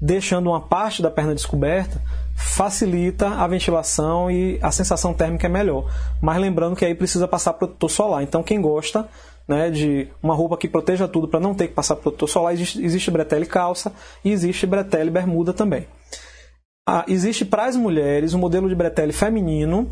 [0.00, 2.00] deixando uma parte da perna descoberta,
[2.34, 5.90] facilita a ventilação e a sensação térmica é melhor.
[6.20, 8.22] Mas lembrando que aí precisa passar protetor solar.
[8.22, 9.08] Então quem gosta
[9.48, 12.84] né, de uma roupa que proteja tudo para não ter que passar protetor solar, existe,
[12.84, 13.92] existe bretelle calça
[14.24, 15.86] e existe bretelle bermuda também.
[16.88, 19.90] Ah, existe para as mulheres um modelo de bretelle feminino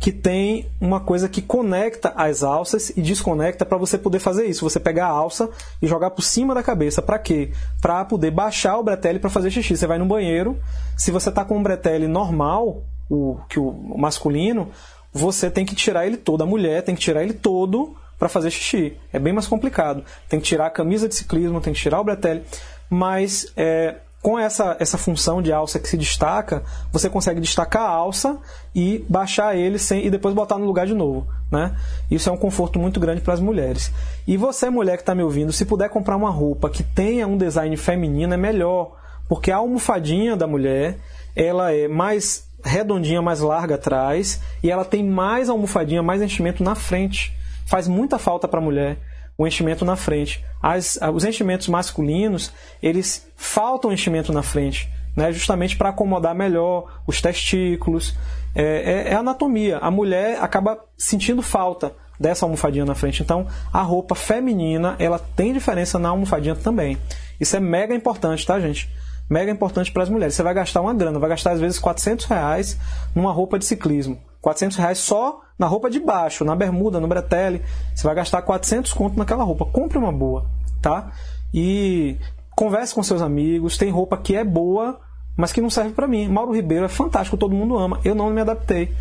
[0.00, 4.68] que tem uma coisa que conecta as alças e desconecta para você poder fazer isso.
[4.68, 5.50] Você pegar a alça
[5.82, 7.02] e jogar por cima da cabeça.
[7.02, 7.50] Para quê?
[7.80, 9.76] Para poder baixar o bretelle para fazer xixi.
[9.76, 10.56] Você vai no banheiro,
[10.96, 14.70] se você está com um bretelle normal, o que o masculino,
[15.12, 16.42] você tem que tirar ele todo.
[16.42, 18.96] A mulher tem que tirar ele todo para fazer xixi.
[19.12, 20.04] É bem mais complicado.
[20.28, 22.44] Tem que tirar a camisa de ciclismo, tem que tirar o bretelle.
[22.88, 27.90] Mas é, com essa, essa função de alça que se destaca, você consegue destacar a
[27.90, 28.36] alça
[28.74, 31.26] e baixar ele sem, e depois botar no lugar de novo.
[31.50, 31.74] Né?
[32.10, 33.92] Isso é um conforto muito grande para as mulheres.
[34.26, 37.36] E você, mulher que está me ouvindo, se puder comprar uma roupa que tenha um
[37.36, 38.96] design feminino, é melhor.
[39.28, 40.98] Porque a almofadinha da mulher
[41.36, 46.74] ela é mais redondinha, mais larga atrás, e ela tem mais almofadinha, mais enchimento na
[46.74, 47.36] frente.
[47.66, 48.98] Faz muita falta para a mulher
[49.38, 50.44] o enchimento na frente.
[50.60, 55.30] As, os enchimentos masculinos, eles faltam enchimento na frente, né?
[55.32, 58.16] justamente para acomodar melhor os testículos.
[58.52, 59.78] É, é, é anatomia.
[59.78, 63.22] A mulher acaba sentindo falta dessa almofadinha na frente.
[63.22, 66.98] Então, a roupa feminina, ela tem diferença na almofadinha também.
[67.38, 68.90] Isso é mega importante, tá, gente?
[69.30, 70.34] Mega importante para as mulheres.
[70.34, 72.76] Você vai gastar uma grana, vai gastar às vezes 400 reais
[73.14, 74.18] numa roupa de ciclismo.
[74.40, 77.62] 400 reais só na roupa de baixo, na bermuda, no bretelle.
[77.94, 79.64] Você vai gastar 400 conto naquela roupa.
[79.64, 80.46] Compre uma boa,
[80.80, 81.10] tá?
[81.52, 82.16] E
[82.54, 83.76] converse com seus amigos.
[83.76, 85.00] Tem roupa que é boa,
[85.36, 86.28] mas que não serve para mim.
[86.28, 88.00] Mauro Ribeiro é fantástico, todo mundo ama.
[88.04, 88.94] Eu não me adaptei.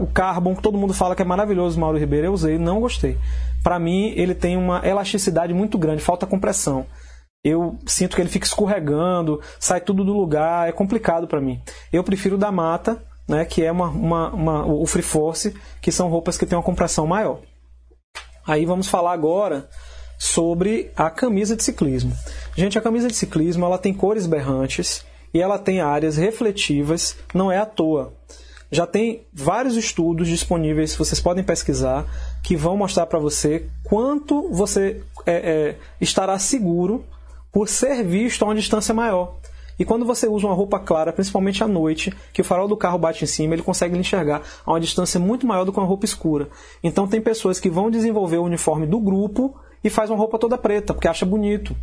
[0.00, 3.18] O Carbon, que todo mundo fala que é maravilhoso, Mauro Ribeiro, eu usei, não gostei.
[3.62, 6.86] Para mim, ele tem uma elasticidade muito grande, falta compressão.
[7.42, 11.60] Eu sinto que ele fica escorregando, sai tudo do lugar, é complicado para mim.
[11.92, 15.92] Eu prefiro o da mata, né, que é uma, uma, uma, o Free Force, que
[15.92, 17.40] são roupas que têm uma compressão maior.
[18.46, 19.68] Aí vamos falar agora
[20.18, 22.12] sobre a camisa de ciclismo.
[22.54, 27.50] Gente, a camisa de ciclismo ela tem cores berrantes e ela tem áreas refletivas, não
[27.50, 28.12] é à toa.
[28.70, 32.06] Já tem vários estudos disponíveis, vocês podem pesquisar,
[32.42, 37.04] que vão mostrar para você quanto você é, é, estará seguro
[37.52, 39.36] por ser visto a uma distância maior.
[39.78, 42.98] E quando você usa uma roupa clara, principalmente à noite, que o farol do carro
[42.98, 46.04] bate em cima, ele consegue enxergar a uma distância muito maior do que uma roupa
[46.04, 46.48] escura.
[46.82, 50.56] Então tem pessoas que vão desenvolver o uniforme do grupo e faz uma roupa toda
[50.56, 51.76] preta, porque acha bonito.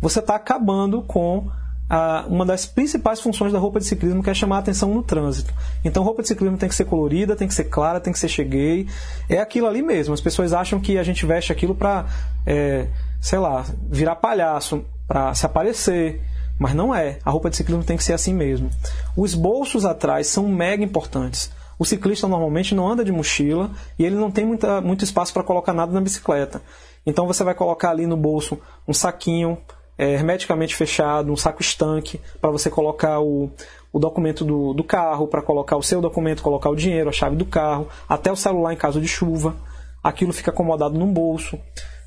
[0.00, 1.48] Você está acabando com
[1.92, 5.02] a, uma das principais funções da roupa de ciclismo, que é chamar a atenção no
[5.02, 5.52] trânsito.
[5.84, 8.28] Então, roupa de ciclismo tem que ser colorida, tem que ser clara, tem que ser
[8.28, 8.88] cheguei.
[9.28, 10.14] É aquilo ali mesmo.
[10.14, 12.06] As pessoas acham que a gente veste aquilo para,
[12.46, 12.88] é,
[13.20, 16.22] sei lá, virar palhaço, para se aparecer.
[16.58, 17.18] Mas não é.
[17.24, 18.70] A roupa de ciclismo tem que ser assim mesmo.
[19.16, 21.50] Os bolsos atrás são mega importantes.
[21.78, 25.42] O ciclista normalmente não anda de mochila e ele não tem muita, muito espaço para
[25.42, 26.62] colocar nada na bicicleta.
[27.04, 29.58] Então você vai colocar ali no bolso um saquinho
[29.98, 33.50] é, hermeticamente fechado, um saco estanque, para você colocar o,
[33.92, 37.36] o documento do, do carro, para colocar o seu documento, colocar o dinheiro, a chave
[37.36, 39.54] do carro, até o celular em caso de chuva.
[40.02, 41.58] Aquilo fica acomodado num bolso.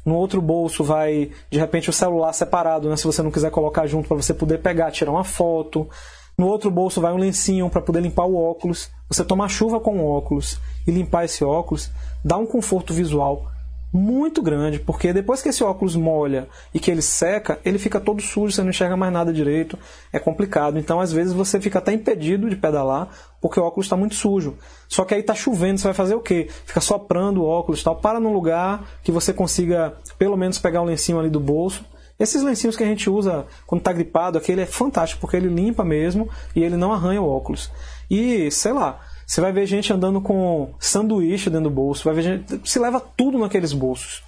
[0.06, 2.96] No outro bolso vai, de repente, o celular separado, né?
[2.96, 5.90] Se você não quiser colocar junto para você poder pegar, tirar uma foto.
[6.38, 8.92] No outro bolso vai um lencinho para poder limpar o óculos.
[9.10, 11.90] Você tomar chuva com o óculos e limpar esse óculos
[12.24, 13.52] dá um conforto visual
[13.96, 18.22] muito grande, porque depois que esse óculos molha e que ele seca, ele fica todo
[18.22, 19.80] sujo, você não enxerga mais nada direito,
[20.12, 20.78] é complicado.
[20.78, 23.10] Então, às vezes, você fica até impedido de pedalar
[23.46, 24.58] porque o óculos está muito sujo.
[24.90, 26.48] Só que aí está chovendo, você vai fazer o quê?
[26.66, 27.96] Fica soprando o óculos tal.
[27.96, 31.86] Para num lugar que você consiga, pelo menos, pegar um lencinho ali do bolso.
[32.20, 35.86] Esses lencinhos que a gente usa quando está gripado, aquele é fantástico, porque ele limpa
[35.86, 37.70] mesmo e ele não arranha o óculos.
[38.10, 42.22] E, sei lá, você vai ver gente andando com sanduíche dentro do bolso, vai ver
[42.24, 44.24] gente, se leva tudo naqueles bolsos.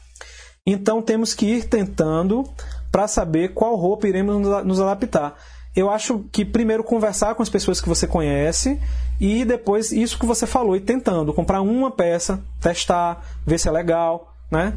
[0.63, 2.43] Então temos que ir tentando
[2.91, 5.35] para saber qual roupa iremos nos adaptar.
[5.77, 8.81] Eu acho que primeiro conversar com as pessoas que você conhece
[9.19, 13.71] e depois isso que você falou e tentando comprar uma peça, testar, ver se é
[13.71, 14.75] legal, né?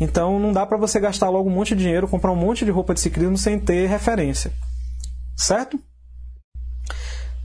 [0.00, 2.72] Então não dá para você gastar logo um monte de dinheiro, comprar um monte de
[2.72, 4.52] roupa de ciclismo sem ter referência,
[5.36, 5.78] certo?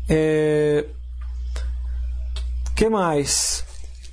[0.10, 0.86] É,
[2.76, 3.64] que mais?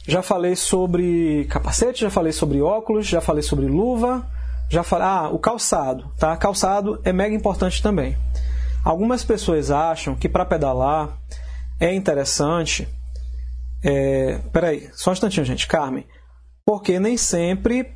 [0.06, 4.28] Já falei sobre capacete, já falei sobre óculos, já falei sobre luva,
[4.68, 5.06] já falei.
[5.06, 6.36] Ah, o calçado, tá?
[6.36, 8.18] Calçado é mega importante também.
[8.84, 11.18] Algumas pessoas acham que para pedalar
[11.78, 12.88] é interessante.
[13.82, 14.38] É...
[14.52, 15.66] Peraí, só um instantinho, gente.
[15.66, 16.06] Carmen.
[16.64, 17.94] Porque nem sempre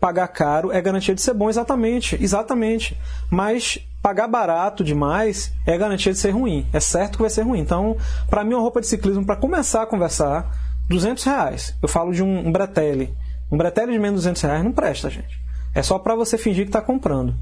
[0.00, 2.16] pagar caro é garantia de ser bom, exatamente.
[2.22, 2.98] Exatamente.
[3.30, 6.66] Mas pagar barato demais é garantia de ser ruim.
[6.72, 7.58] É certo que vai ser ruim.
[7.58, 7.96] Então,
[8.30, 10.48] para mim, uma roupa de ciclismo, para começar a conversar,
[10.88, 11.74] 200 reais.
[11.82, 13.12] Eu falo de um, um bretelle.
[13.50, 15.40] Um bretelle de menos de 200 reais não presta, gente.
[15.74, 17.34] É só para você fingir que está comprando.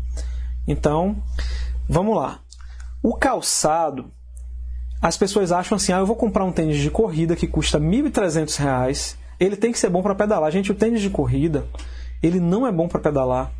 [0.66, 1.16] Então,
[1.88, 2.40] vamos lá.
[3.06, 4.10] O calçado,
[5.02, 8.56] as pessoas acham assim: ah, eu vou comprar um tênis de corrida que custa 1.300
[8.56, 9.18] reais.
[9.38, 10.50] Ele tem que ser bom para pedalar.
[10.50, 11.66] Gente, o tênis de corrida,
[12.22, 13.52] ele não é bom para pedalar,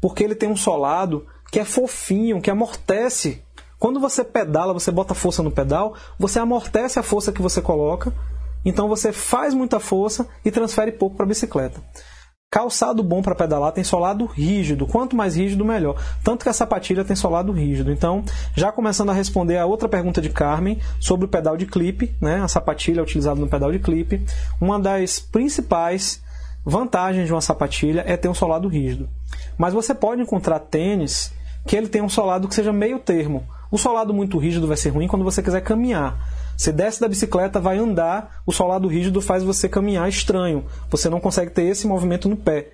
[0.00, 3.42] porque ele tem um solado que é fofinho, que amortece.
[3.78, 8.14] Quando você pedala, você bota força no pedal, você amortece a força que você coloca,
[8.64, 11.82] então você faz muita força e transfere pouco para a bicicleta.
[12.50, 14.86] Calçado bom para pedalar tem solado rígido.
[14.86, 16.00] Quanto mais rígido, melhor.
[16.22, 17.92] Tanto que a sapatilha tem solado rígido.
[17.92, 22.14] Então, já começando a responder a outra pergunta de Carmen sobre o pedal de clipe,
[22.20, 22.40] né?
[22.40, 24.24] a sapatilha utilizada no pedal de clipe.
[24.60, 26.22] Uma das principais
[26.64, 29.08] vantagens de uma sapatilha é ter um solado rígido.
[29.58, 31.32] Mas você pode encontrar tênis
[31.66, 33.44] que ele tem um solado que seja meio termo.
[33.70, 36.16] O solado muito rígido vai ser ruim quando você quiser caminhar.
[36.56, 40.64] Você desce da bicicleta, vai andar, o solado rígido faz você caminhar estranho.
[40.90, 42.70] Você não consegue ter esse movimento no pé.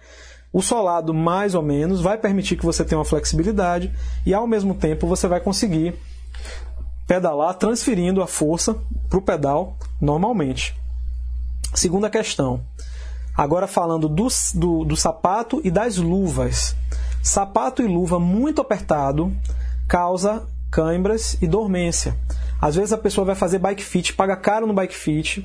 [0.52, 3.92] O solado, mais ou menos, vai permitir que você tenha uma flexibilidade
[4.24, 5.94] e, ao mesmo tempo, você vai conseguir
[7.06, 8.76] pedalar transferindo a força
[9.08, 10.74] para o pedal normalmente.
[11.74, 12.60] Segunda questão.
[13.34, 16.76] Agora falando do, do, do sapato e das luvas.
[17.22, 19.34] Sapato e luva muito apertado
[19.88, 22.14] causa câimbras e dormência.
[22.62, 25.44] Às vezes a pessoa vai fazer bike fit, paga caro no bike fit,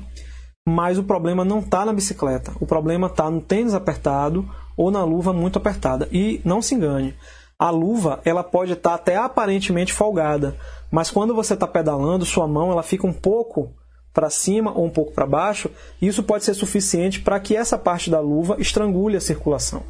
[0.68, 2.52] mas o problema não está na bicicleta.
[2.60, 6.08] O problema está no tênis apertado ou na luva muito apertada.
[6.12, 7.16] E não se engane,
[7.58, 10.56] a luva ela pode estar tá até aparentemente folgada,
[10.92, 13.74] mas quando você está pedalando, sua mão ela fica um pouco
[14.14, 15.68] para cima ou um pouco para baixo,
[16.00, 19.82] e isso pode ser suficiente para que essa parte da luva estrangule a circulação.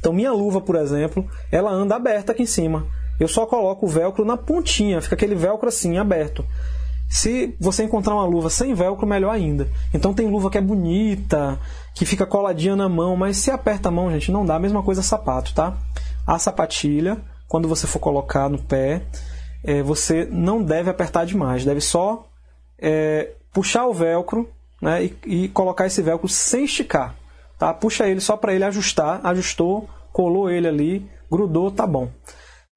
[0.00, 2.86] Então minha luva, por exemplo, ela anda aberta aqui em cima.
[3.18, 6.44] Eu só coloco o velcro na pontinha, fica aquele velcro assim aberto.
[7.08, 9.68] Se você encontrar uma luva sem velcro, melhor ainda.
[9.92, 11.60] Então tem luva que é bonita,
[11.94, 14.56] que fica coladinha na mão, mas se aperta a mão, gente, não dá.
[14.56, 15.76] A mesma coisa sapato, tá?
[16.26, 19.02] A sapatilha, quando você for colocar no pé,
[19.62, 22.26] é, você não deve apertar demais, deve só
[22.78, 24.48] é, puxar o velcro
[24.80, 27.14] né, e, e colocar esse velcro sem esticar.
[27.58, 27.74] Tá?
[27.74, 32.08] Puxa ele só para ele ajustar, ajustou, colou ele ali, grudou, tá bom.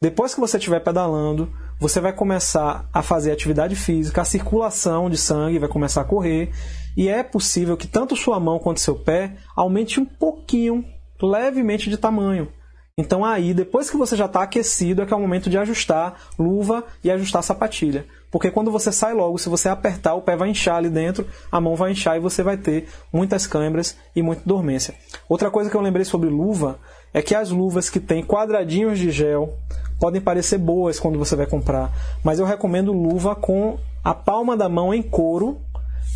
[0.01, 5.17] Depois que você estiver pedalando, você vai começar a fazer atividade física, a circulação de
[5.17, 6.51] sangue vai começar a correr,
[6.97, 10.85] e é possível que tanto sua mão quanto seu pé aumente um pouquinho,
[11.21, 12.49] levemente de tamanho.
[12.97, 16.17] Então aí, depois que você já está aquecido, é que é o momento de ajustar
[16.39, 18.05] luva e ajustar sapatilha.
[18.31, 21.59] Porque quando você sai logo, se você apertar, o pé vai inchar ali dentro, a
[21.59, 24.95] mão vai inchar e você vai ter muitas câimbras e muita dormência.
[25.27, 26.79] Outra coisa que eu lembrei sobre luva
[27.13, 29.57] é que as luvas que têm quadradinhos de gel
[29.99, 31.91] podem parecer boas quando você vai comprar,
[32.23, 35.57] mas eu recomendo luva com a palma da mão em couro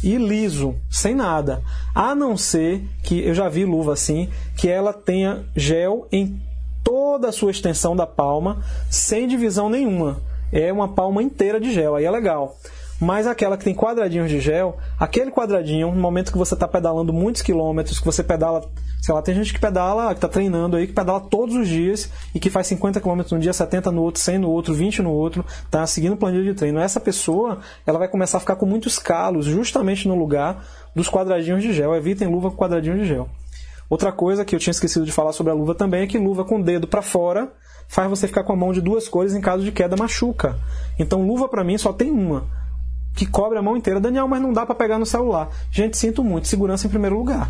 [0.04, 1.62] e liso, sem nada.
[1.94, 6.40] A não ser que eu já vi luva assim, que ela tenha gel em
[6.84, 10.22] toda a sua extensão da palma, sem divisão nenhuma.
[10.52, 12.58] É uma palma inteira de gel, aí é legal.
[13.00, 17.14] Mas aquela que tem quadradinhos de gel, aquele quadradinho, no momento que você está pedalando
[17.14, 18.70] muitos quilômetros, que você pedala
[19.02, 22.12] Sei lá, tem gente que pedala, que tá treinando aí, que pedala todos os dias
[22.36, 25.12] e que faz 50 km num dia, 70 no outro, 100 no outro, 20 no
[25.12, 26.80] outro, tá seguindo o planilha de treino.
[26.80, 31.64] Essa pessoa, ela vai começar a ficar com muitos calos justamente no lugar dos quadradinhos
[31.64, 31.96] de gel.
[31.96, 33.30] Evitem luva com quadradinho de gel.
[33.90, 36.44] Outra coisa que eu tinha esquecido de falar sobre a luva também é que luva
[36.44, 37.52] com o dedo para fora
[37.88, 40.60] faz você ficar com a mão de duas cores em caso de queda machuca.
[41.00, 42.46] Então luva para mim só tem uma
[43.16, 44.00] que cobre a mão inteira.
[44.00, 45.50] Daniel, mas não dá para pegar no celular.
[45.72, 47.50] Gente, sinto muito, segurança em primeiro lugar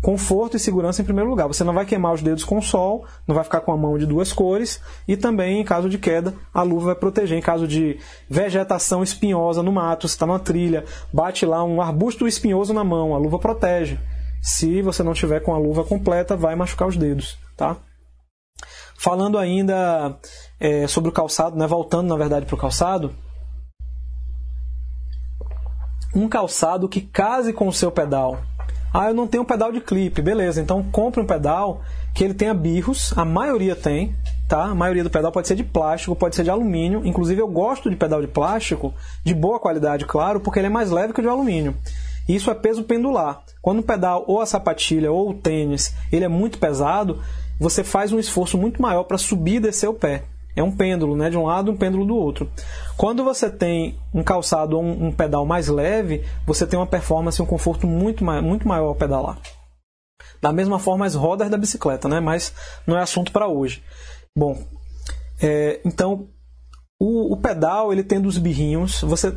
[0.00, 1.46] conforto e segurança em primeiro lugar.
[1.46, 3.98] Você não vai queimar os dedos com o sol, não vai ficar com a mão
[3.98, 7.36] de duas cores e também, em caso de queda, a luva vai proteger.
[7.36, 12.26] Em caso de vegetação espinhosa no mato, você está numa trilha, bate lá um arbusto
[12.26, 13.98] espinhoso na mão, a luva protege.
[14.42, 17.76] Se você não tiver com a luva completa, vai machucar os dedos, tá?
[18.96, 20.16] Falando ainda
[20.58, 21.66] é, sobre o calçado, né?
[21.66, 23.14] voltando na verdade para o calçado,
[26.14, 28.38] um calçado que case com o seu pedal,
[28.92, 30.20] ah, eu não tenho um pedal de clipe.
[30.20, 31.82] Beleza, então compre um pedal
[32.14, 34.14] que ele tenha birros, a maioria tem,
[34.48, 34.64] tá?
[34.64, 37.02] A maioria do pedal pode ser de plástico, pode ser de alumínio.
[37.04, 38.92] Inclusive eu gosto de pedal de plástico,
[39.24, 41.76] de boa qualidade, claro, porque ele é mais leve que o de alumínio.
[42.28, 43.42] Isso é peso pendular.
[43.62, 47.20] Quando o pedal ou a sapatilha ou o tênis, ele é muito pesado,
[47.58, 50.24] você faz um esforço muito maior para subir e descer o pé.
[50.60, 51.30] É um pêndulo, né?
[51.30, 52.50] De um lado, um pêndulo do outro.
[52.96, 57.40] Quando você tem um calçado ou um, um pedal mais leve, você tem uma performance
[57.40, 59.38] e um conforto muito, muito maior ao pedalar.
[60.40, 62.20] Da mesma forma, as rodas da bicicleta, né?
[62.20, 62.52] Mas
[62.86, 63.82] não é assunto para hoje.
[64.36, 64.62] Bom,
[65.40, 66.28] é, então
[66.98, 69.00] o, o, pedal ele tem dos birrinhos.
[69.00, 69.34] Você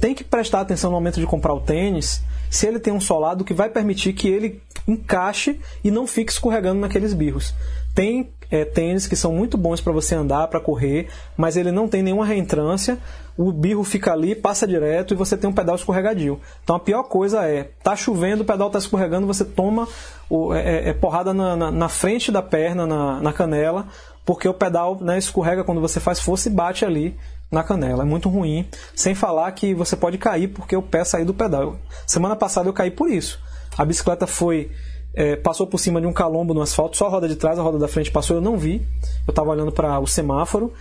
[0.00, 3.44] tem que prestar atenção no momento de comprar o tênis se ele tem um solado
[3.44, 7.54] que vai permitir que ele encaixe e não fique escorregando naqueles birros.
[7.98, 11.88] Tem é, tênis que são muito bons para você andar, para correr, mas ele não
[11.88, 12.96] tem nenhuma reentrância,
[13.36, 16.38] o birro fica ali, passa direto e você tem um pedal escorregadio.
[16.62, 19.88] Então a pior coisa é, tá chovendo, o pedal tá escorregando, você toma
[20.30, 23.88] o, é, é, é porrada na, na, na, frente da perna, na, na canela,
[24.24, 27.16] porque o pedal né, escorrega quando você faz força e bate ali
[27.50, 28.04] na canela.
[28.04, 28.64] É muito ruim.
[28.94, 31.74] Sem falar que você pode cair porque o pé saiu do pedal.
[32.06, 33.40] Semana passada eu caí por isso.
[33.76, 34.70] A bicicleta foi
[35.18, 37.62] é, passou por cima de um calombo no asfalto, só a roda de trás, a
[37.62, 38.86] roda da frente passou, eu não vi.
[39.26, 40.72] Eu estava olhando para o semáforo,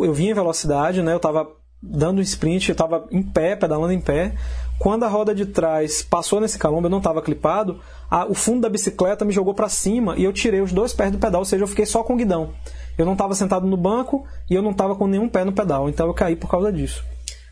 [0.00, 1.12] eu vim em velocidade, né?
[1.12, 1.46] Eu estava
[1.82, 4.34] dando um sprint, eu estava em pé, pedalando em pé.
[4.78, 7.78] Quando a roda de trás passou nesse calombo, eu não estava clipado,
[8.10, 11.12] a, o fundo da bicicleta me jogou para cima e eu tirei os dois pés
[11.12, 12.54] do pedal, ou seja, eu fiquei só com o guidão.
[12.96, 15.90] Eu não estava sentado no banco e eu não estava com nenhum pé no pedal,
[15.90, 17.04] então eu caí por causa disso,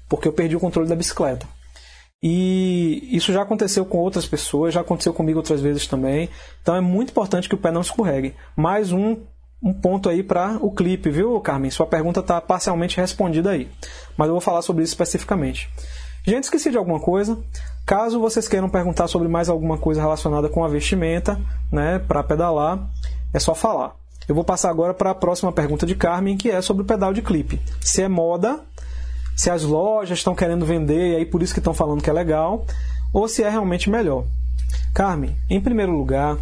[0.08, 1.46] porque eu perdi o controle da bicicleta.
[2.22, 6.28] E isso já aconteceu com outras pessoas, já aconteceu comigo outras vezes também.
[6.62, 8.34] Então é muito importante que o pé não escorregue.
[8.56, 9.16] Mais um,
[9.60, 11.70] um ponto aí para o clipe, viu, Carmen?
[11.70, 13.68] Sua pergunta está parcialmente respondida aí.
[14.16, 15.68] Mas eu vou falar sobre isso especificamente.
[16.24, 17.36] Gente, esqueci de alguma coisa.
[17.84, 21.40] Caso vocês queiram perguntar sobre mais alguma coisa relacionada com a vestimenta,
[21.72, 22.88] né, para pedalar,
[23.34, 23.96] é só falar.
[24.28, 27.12] Eu vou passar agora para a próxima pergunta de Carmen, que é sobre o pedal
[27.12, 27.60] de clipe.
[27.80, 28.60] Se é moda
[29.36, 32.12] se as lojas estão querendo vender e aí por isso que estão falando que é
[32.12, 32.64] legal,
[33.12, 34.24] ou se é realmente melhor.
[34.94, 36.36] Carmen, em primeiro lugar,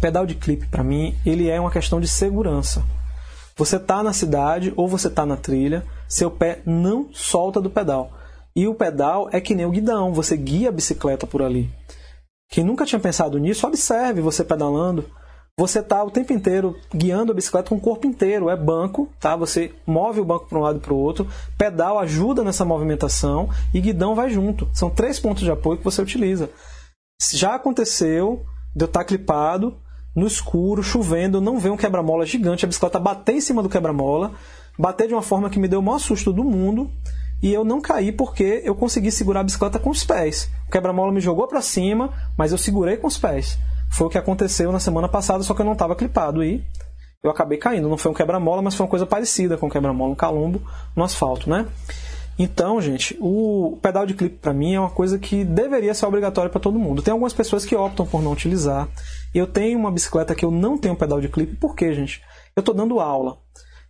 [0.00, 2.84] pedal de clipe para mim, ele é uma questão de segurança.
[3.56, 8.12] Você está na cidade ou você está na trilha, seu pé não solta do pedal.
[8.54, 11.70] E o pedal é que nem o guidão, você guia a bicicleta por ali.
[12.48, 15.04] Quem nunca tinha pensado nisso, observe você pedalando
[15.58, 18.50] você está o tempo inteiro guiando a bicicleta com o corpo inteiro.
[18.50, 19.34] É banco, tá?
[19.36, 21.26] Você move o banco para um lado e para o outro.
[21.56, 24.68] Pedal ajuda nessa movimentação e guidão vai junto.
[24.74, 26.50] São três pontos de apoio que você utiliza.
[27.32, 29.74] Já aconteceu de eu estar tá clipado
[30.14, 34.32] no escuro, chovendo, não ver um quebra-mola gigante, a bicicleta bater em cima do quebra-mola,
[34.78, 36.90] bater de uma forma que me deu o maior susto do mundo
[37.42, 40.50] e eu não caí porque eu consegui segurar a bicicleta com os pés.
[40.68, 43.58] O quebra-mola me jogou para cima, mas eu segurei com os pés.
[43.90, 46.64] Foi o que aconteceu na semana passada, só que eu não estava clipado e
[47.22, 47.88] eu acabei caindo.
[47.88, 50.60] Não foi um quebra-mola, mas foi uma coisa parecida com um quebra-mola, um calombo
[50.94, 51.66] no asfalto, né?
[52.38, 56.50] Então, gente, o pedal de clipe para mim é uma coisa que deveria ser obrigatória
[56.50, 57.00] para todo mundo.
[57.00, 58.88] Tem algumas pessoas que optam por não utilizar.
[59.34, 62.20] Eu tenho uma bicicleta que eu não tenho pedal de clipe, por quê, gente?
[62.54, 63.38] Eu estou dando aula.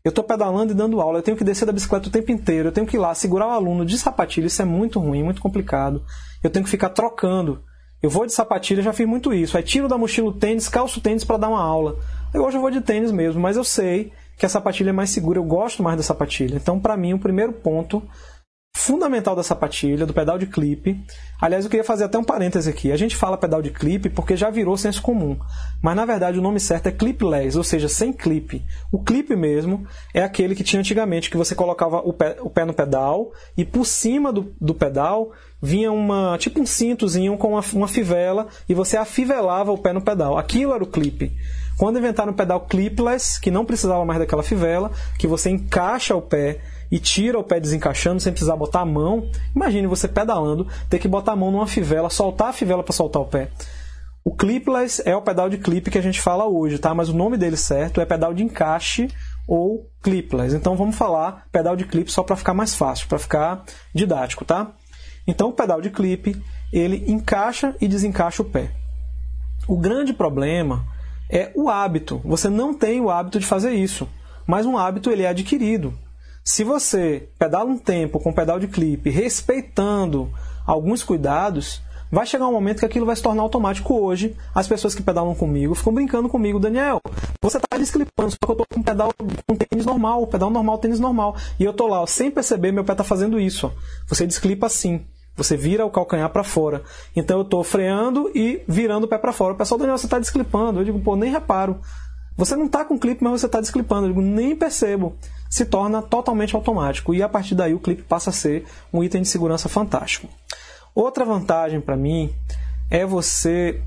[0.04, 2.68] Eu estou pedalando e dando aula, eu tenho que descer da bicicleta o tempo inteiro,
[2.68, 5.42] eu tenho que ir lá segurar o aluno de sapatilha, isso é muito ruim, muito
[5.42, 6.04] complicado.
[6.44, 7.64] Eu tenho que ficar trocando
[8.02, 9.56] eu vou de sapatilha, já fiz muito isso.
[9.56, 11.96] Aí tiro da mochila o tênis, calço o tênis para dar uma aula.
[12.34, 15.38] Hoje eu vou de tênis mesmo, mas eu sei que a sapatilha é mais segura,
[15.38, 16.56] eu gosto mais da sapatilha.
[16.56, 18.02] Então, para mim, o primeiro ponto
[18.76, 21.02] fundamental da sapatilha, do pedal de clipe.
[21.40, 22.92] Aliás, eu queria fazer até um parêntese aqui.
[22.92, 25.38] A gente fala pedal de clipe porque já virou senso comum.
[25.82, 28.62] Mas na verdade o nome certo é clipless, ou seja, sem clipe.
[28.92, 32.66] O clipe mesmo é aquele que tinha antigamente, que você colocava o pé, o pé
[32.66, 37.64] no pedal e por cima do, do pedal vinha uma tipo um cintozinho com uma,
[37.72, 40.36] uma fivela e você afivelava o pé no pedal.
[40.36, 41.32] Aquilo era o clipe.
[41.78, 46.22] Quando inventaram o pedal clipless, que não precisava mais daquela fivela, que você encaixa o
[46.22, 46.60] pé
[46.90, 49.28] e tira o pé desencaixando sem precisar botar a mão.
[49.54, 53.22] Imagine você pedalando, ter que botar a mão numa fivela, soltar a fivela para soltar
[53.22, 53.50] o pé.
[54.24, 56.92] O clipless é o pedal de clipe que a gente fala hoje, tá?
[56.92, 59.08] Mas o nome dele certo é pedal de encaixe
[59.46, 60.54] ou clipless.
[60.54, 63.64] Então vamos falar pedal de clipe só para ficar mais fácil, para ficar
[63.94, 64.72] didático, tá?
[65.26, 66.40] Então o pedal de clipe,
[66.72, 68.72] ele encaixa e desencaixa o pé.
[69.68, 70.84] O grande problema
[71.30, 72.20] é o hábito.
[72.24, 74.08] Você não tem o hábito de fazer isso,
[74.46, 75.96] mas um hábito ele é adquirido.
[76.46, 80.30] Se você pedala um tempo com pedal de clipe, respeitando
[80.64, 83.92] alguns cuidados, vai chegar um momento que aquilo vai se tornar automático.
[83.92, 87.00] Hoje, as pessoas que pedalam comigo ficam brincando comigo, Daniel.
[87.42, 91.00] Você está desclipando, só que eu estou com pedal com tênis normal, pedal normal, tênis
[91.00, 91.34] normal.
[91.58, 93.66] E eu estou lá, ó, sem perceber, meu pé está fazendo isso.
[93.66, 93.70] Ó.
[94.06, 95.04] Você desclipa assim.
[95.36, 96.84] Você vira o calcanhar para fora.
[97.16, 99.54] Então eu estou freando e virando o pé para fora.
[99.54, 100.78] O pessoal, Daniel, você está desclipando.
[100.78, 101.80] Eu digo, pô, nem reparo.
[102.36, 104.06] Você não está com clipe, mas você está desclipando.
[104.06, 105.16] Eu digo, nem percebo
[105.56, 107.14] se torna totalmente automático.
[107.14, 110.28] E a partir daí o clipe passa a ser um item de segurança fantástico.
[110.94, 112.30] Outra vantagem para mim
[112.90, 113.80] é você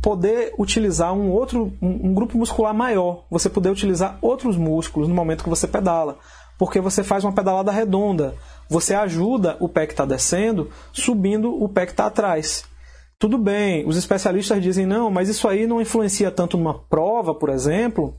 [0.00, 5.42] poder utilizar um outro um, grupo muscular maior, você poder utilizar outros músculos no momento
[5.42, 6.16] que você pedala,
[6.56, 8.36] porque você faz uma pedalada redonda,
[8.70, 12.64] você ajuda o pé que está descendo, subindo o pé que está atrás.
[13.18, 17.48] Tudo bem, os especialistas dizem não, mas isso aí não influencia tanto numa prova, por
[17.48, 18.14] exemplo,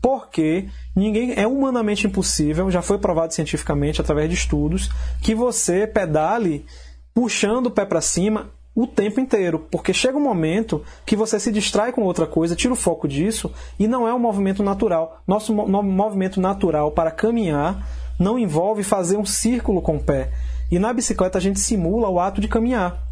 [0.00, 0.68] porque
[0.98, 4.90] ninguém é humanamente impossível, já foi provado cientificamente através de estudos,
[5.22, 6.66] que você pedale
[7.14, 11.50] puxando o pé para cima o tempo inteiro, porque chega um momento que você se
[11.50, 15.20] distrai com outra coisa, tira o foco disso e não é um movimento natural.
[15.26, 17.84] Nosso movimento natural para caminhar
[18.20, 20.30] não envolve fazer um círculo com o pé.
[20.70, 23.02] E na bicicleta a gente simula o ato de caminhar.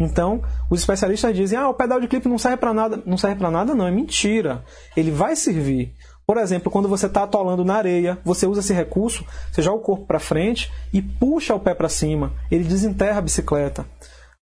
[0.00, 3.00] Então, os especialistas dizem: "Ah, o pedal de clipe não serve para nada".
[3.06, 4.64] Não serve para nada não, é mentira.
[4.96, 5.94] Ele vai servir.
[6.32, 9.82] Por exemplo, quando você está atolando na areia, você usa esse recurso, você joga o
[9.82, 12.32] corpo para frente e puxa o pé para cima.
[12.50, 13.84] Ele desenterra a bicicleta.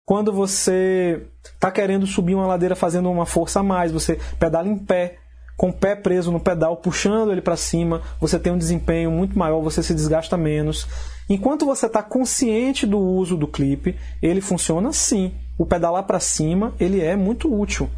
[0.04, 4.76] Quando você está querendo subir uma ladeira fazendo uma força a mais, você pedala em
[4.76, 5.16] pé,
[5.56, 9.38] com o pé preso no pedal, puxando ele para cima, você tem um desempenho muito
[9.38, 10.86] maior, você se desgasta menos.
[11.26, 15.32] Enquanto você está consciente do uso do clipe, ele funciona sim.
[15.56, 17.88] O pedalar para cima ele é muito útil,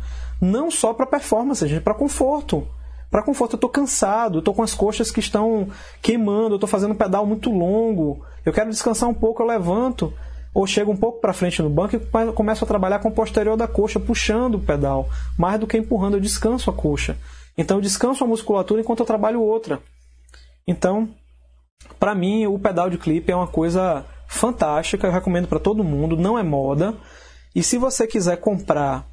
[0.40, 2.68] não só para performance, gente, para conforto
[3.10, 3.54] para conforto.
[3.54, 5.68] Eu estou cansado, eu estou com as coxas que estão
[6.00, 10.12] queimando, eu estou fazendo um pedal muito longo, eu quero descansar um pouco, eu levanto,
[10.54, 13.56] ou chego um pouco para frente no banco e começo a trabalhar com o posterior
[13.56, 15.08] da coxa, puxando o pedal,
[15.38, 17.16] mais do que empurrando, eu descanso a coxa.
[17.56, 19.80] Então eu descanso a musculatura enquanto eu trabalho outra.
[20.66, 21.08] Então,
[21.98, 26.16] para mim, o pedal de clipe é uma coisa fantástica, eu recomendo para todo mundo,
[26.16, 26.94] não é moda.
[27.54, 29.09] E se você quiser comprar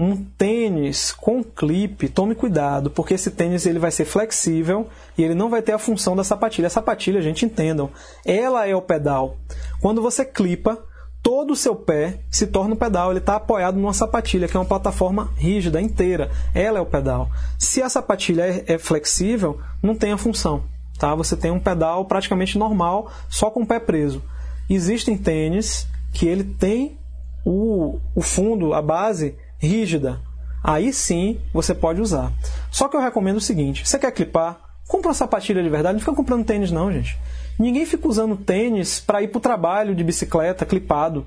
[0.00, 4.88] um tênis com clipe, tome cuidado, porque esse tênis ele vai ser flexível
[5.18, 6.68] e ele não vai ter a função da sapatilha.
[6.68, 7.90] A sapatilha, gente, entendam,
[8.24, 9.36] ela é o pedal.
[9.78, 10.82] Quando você clipa,
[11.22, 13.10] todo o seu pé se torna um pedal.
[13.10, 16.30] Ele está apoiado numa sapatilha, que é uma plataforma rígida, inteira.
[16.54, 17.28] Ela é o pedal.
[17.58, 20.64] Se a sapatilha é, é flexível, não tem a função.
[20.98, 21.14] Tá?
[21.14, 24.22] Você tem um pedal praticamente normal, só com o pé preso.
[24.66, 26.98] Existem tênis que ele tem
[27.44, 30.20] o, o fundo, a base rígida,
[30.64, 32.32] aí sim você pode usar.
[32.70, 34.58] Só que eu recomendo o seguinte: você quer clipar?
[34.88, 37.16] Compra uma sapatilha de verdade, não fica comprando tênis, não, gente.
[37.56, 41.26] Ninguém fica usando tênis para ir para o trabalho de bicicleta clipado.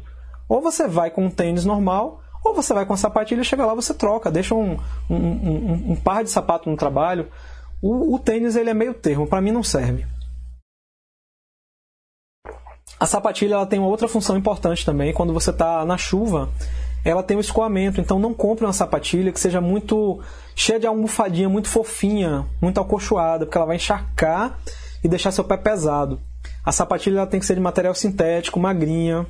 [0.50, 3.74] Ou você vai com um tênis normal, ou você vai com a sapatilha, chega lá,
[3.74, 4.78] você troca, deixa um,
[5.10, 7.30] um, um, um par de sapato no trabalho.
[7.82, 10.06] O, o tênis ele é meio termo, para mim não serve.
[13.00, 15.14] A sapatilha ela tem uma outra função importante também.
[15.14, 16.50] Quando você está na chuva,
[17.04, 20.22] ela tem um escoamento, então não compre uma sapatilha que seja muito
[20.56, 24.58] cheia de almofadinha, muito fofinha, muito acolchoada, porque ela vai encharcar
[25.04, 26.22] e deixar seu pé pesado.
[26.66, 29.26] A sapatilha tem que ser de material sintético, magrinha.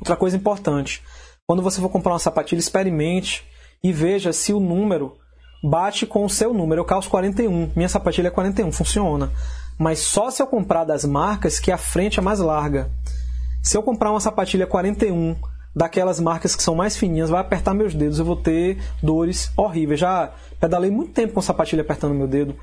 [0.00, 1.02] Outra coisa importante,
[1.46, 3.44] quando você for comprar uma sapatilha, experimente
[3.82, 5.16] e veja se o número
[5.62, 6.80] bate com o seu número.
[6.80, 9.30] Eu calço 41, minha sapatilha é 41, funciona.
[9.78, 12.90] Mas só se eu comprar das marcas que a frente é mais larga.
[13.62, 15.36] Se eu comprar uma sapatilha 41
[15.74, 20.00] daquelas marcas que são mais fininhas, vai apertar meus dedos, eu vou ter dores horríveis.
[20.00, 22.54] Já pedalei muito tempo com sapatilha apertando meu dedo,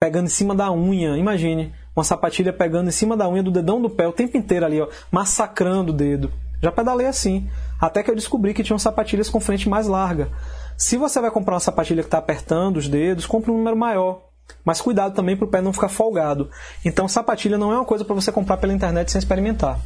[0.00, 1.16] pegando em cima da unha.
[1.16, 4.64] Imagine, uma sapatilha pegando em cima da unha do dedão do pé o tempo inteiro
[4.64, 6.32] ali, ó, massacrando o dedo.
[6.62, 7.48] Já pedalei assim,
[7.80, 10.30] até que eu descobri que tinham sapatilhas com frente mais larga.
[10.76, 14.22] Se você vai comprar uma sapatilha que está apertando os dedos, compre um número maior.
[14.64, 16.50] Mas cuidado também para o pé não ficar folgado.
[16.84, 19.78] Então, sapatilha não é uma coisa para você comprar pela internet sem experimentar.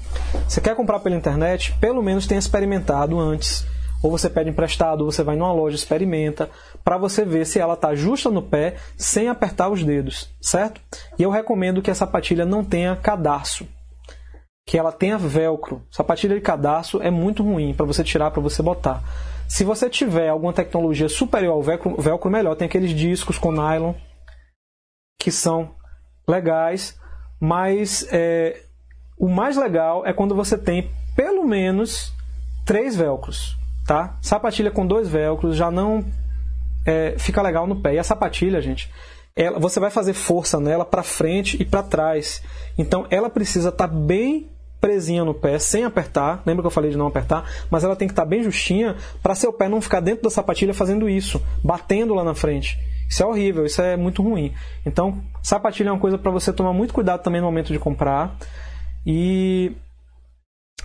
[0.48, 1.74] Você quer comprar pela internet?
[1.80, 3.66] Pelo menos tenha experimentado antes.
[4.02, 6.48] Ou você pede emprestado, ou você vai numa loja, experimenta,
[6.82, 10.80] para você ver se ela está justa no pé, sem apertar os dedos, certo?
[11.18, 13.68] E eu recomendo que a sapatilha não tenha cadarço,
[14.66, 15.82] que ela tenha velcro.
[15.90, 19.02] Sapatilha de cadarço é muito ruim para você tirar, para você botar.
[19.46, 22.54] Se você tiver alguma tecnologia superior ao velcro, velcro melhor.
[22.54, 23.94] Tem aqueles discos com nylon,
[25.20, 25.74] que são
[26.26, 26.98] legais,
[27.38, 28.62] mas é,
[29.18, 32.10] o mais legal é quando você tem pelo menos
[32.64, 33.54] três velcros,
[33.86, 34.16] tá?
[34.22, 36.02] Sapatilha com dois velcros já não
[36.86, 37.94] é, fica legal no pé.
[37.94, 38.90] E a sapatilha, gente,
[39.36, 42.42] ela, você vai fazer força nela para frente e para trás.
[42.78, 44.50] Então ela precisa estar tá bem
[44.80, 46.42] presinha no pé, sem apertar.
[46.46, 47.44] Lembra que eu falei de não apertar?
[47.70, 50.30] Mas ela tem que estar tá bem justinha para seu pé não ficar dentro da
[50.30, 52.78] sapatilha fazendo isso, batendo lá na frente.
[53.08, 54.54] Isso é horrível, isso é muito ruim.
[54.86, 58.36] Então, sapatilha é uma coisa para você tomar muito cuidado também no momento de comprar.
[59.04, 59.72] E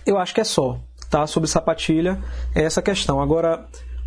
[0.04, 0.78] eu acho que é só,
[1.08, 1.26] tá?
[1.26, 2.20] Sobre sapatilha,
[2.54, 3.20] é essa questão.
[3.20, 3.66] Agora,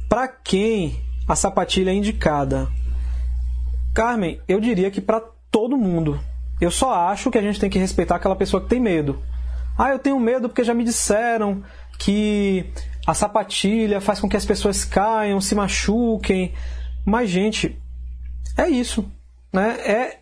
[0.10, 2.68] para quem a sapatilha é indicada?
[3.94, 6.20] Carmen, eu diria que para todo mundo.
[6.60, 9.22] Eu só acho que a gente tem que respeitar aquela pessoa que tem medo.
[9.80, 11.64] Ah, eu tenho medo porque já me disseram
[11.98, 12.66] que
[13.08, 16.54] a sapatilha faz com que as pessoas caiam, se machuquem.
[17.06, 17.82] Mas, gente,
[18.58, 19.10] é isso.
[19.54, 19.80] Né?
[19.90, 20.20] É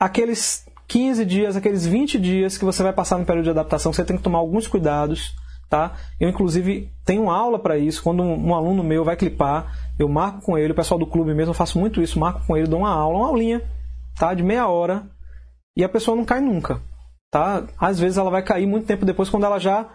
[0.00, 4.04] aqueles 15 dias, aqueles 20 dias que você vai passar no período de adaptação, você
[4.04, 5.32] tem que tomar alguns cuidados.
[5.70, 5.92] Tá?
[6.18, 8.02] Eu, inclusive, tenho aula para isso.
[8.02, 11.32] Quando um, um, aluno meu vai clipar, eu marco com ele, o pessoal do clube
[11.34, 13.62] mesmo, eu faço muito isso, marco com ele, dou uma aula, uma aulinha,
[14.18, 14.34] tá?
[14.34, 15.06] de meia hora,
[15.76, 16.82] e a pessoa não cai nunca.
[17.30, 17.64] Tá?
[17.78, 19.86] Às vezes ela vai cair muito tempo depois, quando ela já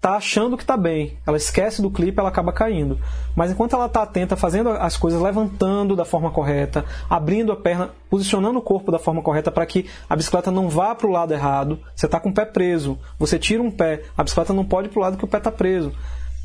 [0.00, 1.16] tá achando que tá bem.
[1.24, 2.98] Ela esquece do clipe, ela acaba caindo.
[3.36, 7.90] Mas enquanto ela tá atenta, fazendo as coisas, levantando da forma correta, abrindo a perna,
[8.10, 11.32] posicionando o corpo da forma correta para que a bicicleta não vá para o lado
[11.32, 11.78] errado.
[11.94, 14.98] Você tá com o pé preso, você tira um pé, a bicicleta não pode para
[14.98, 15.92] o lado que o pé tá preso.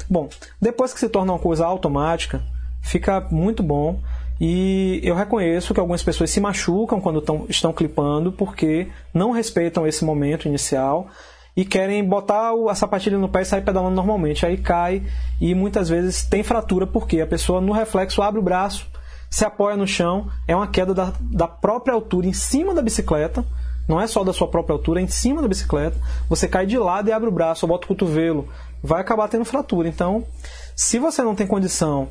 [0.07, 0.29] Bom,
[0.61, 2.43] depois que se torna uma coisa automática,
[2.83, 3.99] fica muito bom.
[4.39, 9.87] E eu reconheço que algumas pessoas se machucam quando tão, estão clipando porque não respeitam
[9.87, 11.07] esse momento inicial
[11.55, 14.45] e querem botar a sapatilha no pé e sair pedalando normalmente.
[14.45, 15.01] Aí cai
[15.41, 18.87] e muitas vezes tem fratura porque a pessoa no reflexo abre o braço,
[19.29, 23.43] se apoia no chão, é uma queda da, da própria altura em cima da bicicleta,
[23.87, 25.97] não é só da sua própria altura, é em cima da bicicleta.
[26.29, 28.47] Você cai de lado e abre o braço, ou bota o cotovelo,
[28.83, 29.87] vai acabar tendo fratura.
[29.87, 30.25] Então,
[30.75, 32.09] se você não tem condição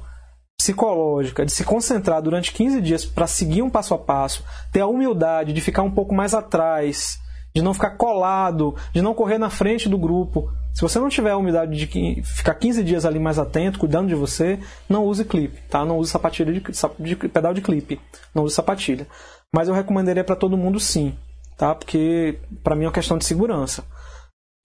[0.66, 4.86] psicológica de se concentrar durante 15 dias para seguir um passo a passo, ter a
[4.86, 7.20] humildade de ficar um pouco mais atrás,
[7.54, 10.50] de não ficar colado, de não correr na frente do grupo.
[10.74, 14.14] Se você não tiver a humildade de ficar 15 dias ali mais atento, cuidando de
[14.14, 14.58] você,
[14.88, 15.84] não use clipe, tá?
[15.84, 16.62] Não use sapatilha de,
[16.98, 18.00] de pedal de clipe,
[18.34, 19.06] não use sapatilha.
[19.54, 21.14] Mas eu recomendaria para todo mundo sim,
[21.56, 21.74] tá?
[21.74, 23.84] Porque para mim é uma questão de segurança.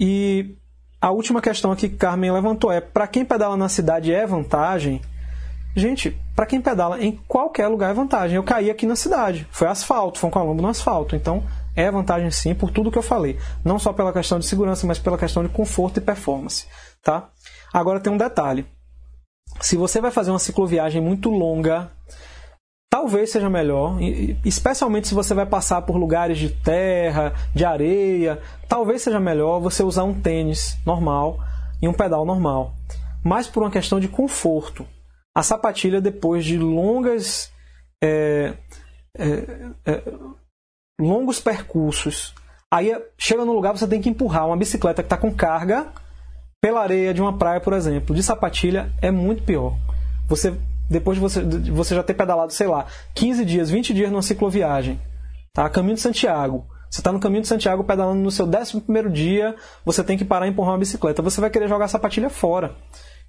[0.02, 0.58] E
[1.00, 5.00] a última questão aqui que Carmen levantou é: para quem pedala na cidade é vantagem?
[5.76, 8.36] Gente, para quem pedala em qualquer lugar é vantagem.
[8.36, 11.44] Eu caí aqui na cidade, foi asfalto, foi um colombo no asfalto, então
[11.76, 13.38] é vantagem sim por tudo que eu falei.
[13.64, 16.66] Não só pela questão de segurança, mas pela questão de conforto e performance.
[17.02, 17.30] Tá?
[17.72, 18.66] Agora tem um detalhe.
[19.62, 21.92] Se você vai fazer uma cicloviagem muito longa,
[22.90, 23.98] talvez seja melhor,
[24.44, 29.84] especialmente se você vai passar por lugares de terra, de areia, talvez seja melhor você
[29.84, 31.40] usar um tênis normal
[31.82, 32.74] e um pedal normal.
[33.24, 34.86] Mas por uma questão de conforto.
[35.36, 37.52] A sapatilha, depois de longas.
[38.04, 38.54] É,
[39.18, 39.26] é,
[39.86, 40.04] é,
[41.00, 42.34] longos percursos.
[42.74, 45.92] Aí chega no lugar, você tem que empurrar uma bicicleta que está com carga
[46.62, 48.16] pela areia de uma praia, por exemplo.
[48.16, 49.76] De sapatilha é muito pior.
[50.30, 50.56] Você
[50.92, 54.22] depois de você, de você já ter pedalado, sei lá, 15 dias, 20 dias numa
[54.22, 55.00] cicloviagem,
[55.54, 55.70] tá?
[55.70, 56.68] Caminho de Santiago.
[56.90, 59.56] Você está no caminho de Santiago pedalando no seu 11 dia,
[59.86, 61.22] você tem que parar e empurrar uma bicicleta.
[61.22, 62.76] Você vai querer jogar a sapatilha fora.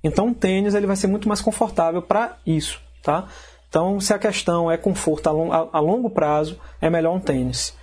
[0.03, 3.28] Então, o tênis ele vai ser muito mais confortável para isso, tá?
[3.68, 7.20] Então, se a questão é conforto a, long, a, a longo prazo, é melhor um
[7.20, 7.74] tênis.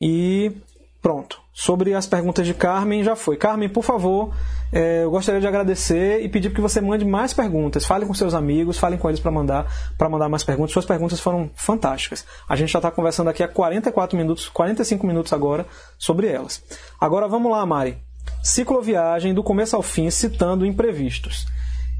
[0.00, 0.52] E
[1.00, 1.40] pronto.
[1.52, 3.38] Sobre as perguntas de Carmen, já foi.
[3.38, 4.34] Carmen, por favor,
[4.70, 7.86] é, eu gostaria de agradecer e pedir que você mande mais perguntas.
[7.86, 9.66] Fale com seus amigos, falem com eles para mandar,
[10.10, 10.72] mandar mais perguntas.
[10.72, 12.26] Suas perguntas foram fantásticas.
[12.46, 15.64] A gente já está conversando aqui há 44 minutos, 45 minutos agora
[15.96, 16.62] sobre elas.
[17.00, 18.05] Agora vamos lá, Mari.
[18.46, 21.48] Cicloviagem do começo ao fim, citando imprevistos.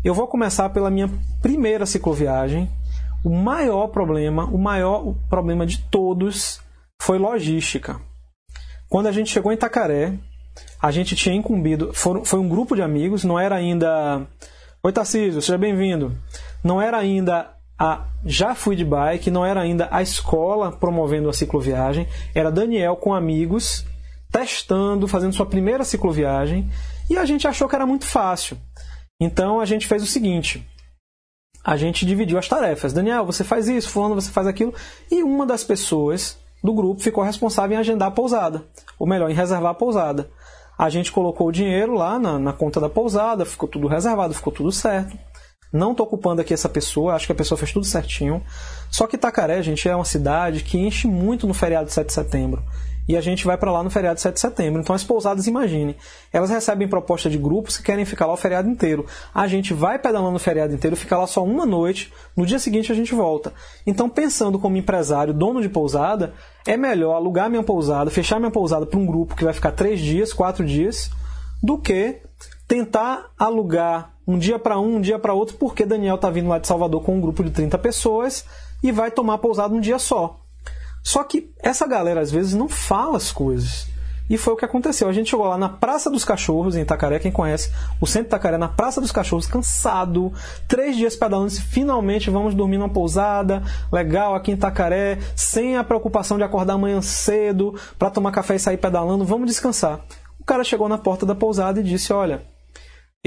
[0.05, 1.11] Eu vou começar pela minha
[1.43, 2.71] primeira cicloviagem.
[3.25, 6.61] O maior problema, o maior problema de todos
[7.03, 8.01] foi logística.
[8.89, 10.13] Quando a gente chegou em Itacaré,
[10.81, 14.25] a gente tinha incumbido, foi, um grupo de amigos, não era ainda.
[14.85, 16.17] Oi Tarcísio, seja bem-vindo.
[16.63, 21.33] Não era ainda a Já Fui de Bike, não era ainda a escola promovendo a
[21.33, 23.85] cicloviagem, era Daniel com amigos,
[24.37, 26.71] testando, fazendo sua primeira cicloviagem,
[27.09, 28.59] e a gente achou que era muito fácil.
[29.19, 30.63] Então a gente fez o seguinte:
[31.65, 32.93] a gente dividiu as tarefas.
[32.93, 34.75] Daniel, você faz isso, fulano, você faz aquilo,
[35.11, 38.63] e uma das pessoas do grupo ficou responsável em agendar a pousada,
[38.99, 40.29] ou melhor, em reservar a pousada.
[40.79, 44.53] A gente colocou o dinheiro lá na, na conta da pousada, ficou tudo reservado, ficou
[44.53, 45.17] tudo certo.
[45.73, 48.43] Não estou ocupando aqui essa pessoa, acho que a pessoa fez tudo certinho.
[48.91, 52.13] Só que Itacaré, gente, é uma cidade que enche muito no feriado de 7 de
[52.13, 52.63] setembro
[53.09, 54.81] e a gente vai para lá no feriado de 7 de setembro.
[54.81, 55.97] Então as pousadas, imagine,
[56.33, 59.07] elas recebem proposta de grupos que querem ficar lá o feriado inteiro.
[59.35, 62.91] A gente vai pedalando no feriado inteiro, fica lá só uma noite, no dia seguinte
[62.91, 63.53] a gente volta.
[63.87, 66.35] Então, pensando como empresário, dono de pousada,
[66.67, 70.01] é melhor alugar minha pousada, fechar minha pousada para um grupo que vai ficar três
[70.01, 71.11] dias, quatro dias,
[71.63, 72.21] do que
[72.67, 76.59] tentar alugar um dia para um, um dia para outro, porque Daniel está vindo lá
[76.59, 78.45] de Salvador com um grupo de 30 pessoas
[78.83, 80.41] e vai tomar pousada um dia só.
[81.07, 83.87] Só que essa galera às vezes não fala as coisas.
[84.29, 85.09] E foi o que aconteceu.
[85.09, 88.31] A gente chegou lá na Praça dos Cachorros, em Itacaré, quem conhece o centro de
[88.31, 90.33] Itacaré, na Praça dos Cachorros, cansado,
[90.67, 95.85] três dias pedalando, e finalmente vamos dormir numa pousada, legal, aqui em Itacaré, sem a
[95.85, 100.01] preocupação de acordar amanhã cedo para tomar café e sair pedalando, vamos descansar.
[100.41, 102.43] O cara chegou na porta da pousada e disse: Olha,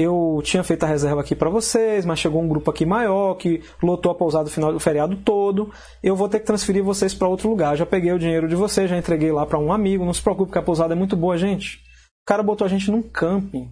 [0.00, 3.62] eu tinha feito a reserva aqui para vocês, mas chegou um grupo aqui maior que
[3.82, 5.70] lotou a pousada no final do feriado todo.
[6.02, 7.76] Eu vou ter que transferir vocês para outro lugar.
[7.76, 10.02] Já peguei o dinheiro de vocês, já entreguei lá para um amigo.
[10.06, 11.76] Não se preocupe que a pousada é muito boa, gente.
[12.22, 13.70] O cara botou a gente num camping.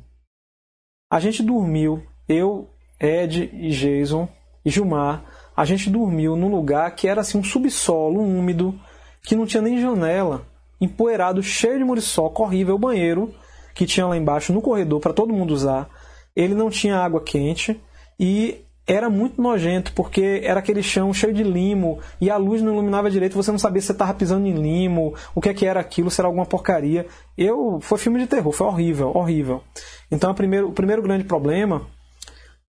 [1.10, 2.68] A gente dormiu, eu,
[3.00, 4.28] Ed e Jason
[4.62, 5.24] e Gilmar,
[5.56, 8.78] a gente dormiu num lugar que era assim um subsolo úmido,
[9.22, 10.46] que não tinha nem janela,
[10.78, 13.34] empoeirado, cheio de muriçoca, horrível, o banheiro
[13.74, 15.88] que tinha lá embaixo no corredor para todo mundo usar
[16.34, 17.80] ele não tinha água quente
[18.18, 22.72] e era muito nojento, porque era aquele chão cheio de limo e a luz não
[22.72, 25.66] iluminava direito, você não sabia se você estava pisando em limo, o que é que
[25.66, 27.06] era aquilo, se era alguma porcaria.
[27.36, 29.62] Eu Foi filme de terror, foi horrível, horrível.
[30.10, 31.86] Então primeiro, o primeiro grande problema,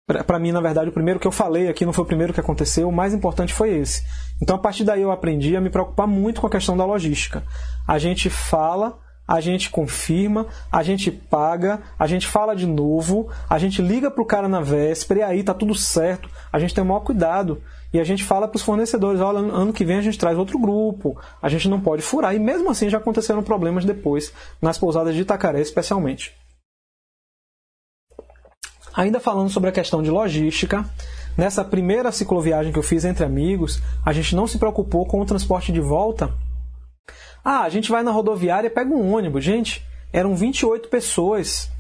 [0.07, 2.41] para mim, na verdade, o primeiro que eu falei aqui não foi o primeiro que
[2.41, 4.03] aconteceu, o mais importante foi esse.
[4.43, 7.45] Então a partir daí eu aprendi a me preocupar muito com a questão da logística.
[7.87, 8.99] A gente fala
[9.29, 14.23] a gente confirma, a gente paga, a gente fala de novo, a gente liga para
[14.23, 17.63] o cara na véspera e aí tá tudo certo, a gente tem o maior cuidado.
[17.93, 20.59] E a gente fala para os fornecedores, olha, ano que vem a gente traz outro
[20.59, 22.35] grupo, a gente não pode furar.
[22.35, 26.35] E mesmo assim já aconteceram problemas depois, nas pousadas de Itacaré especialmente.
[28.95, 30.85] Ainda falando sobre a questão de logística,
[31.37, 35.27] nessa primeira cicloviagem que eu fiz entre amigos, a gente não se preocupou com o
[35.27, 36.35] transporte de volta
[37.51, 39.43] ah, a gente vai na rodoviária e pega um ônibus.
[39.43, 39.83] Gente,
[40.13, 41.71] eram 28 pessoas.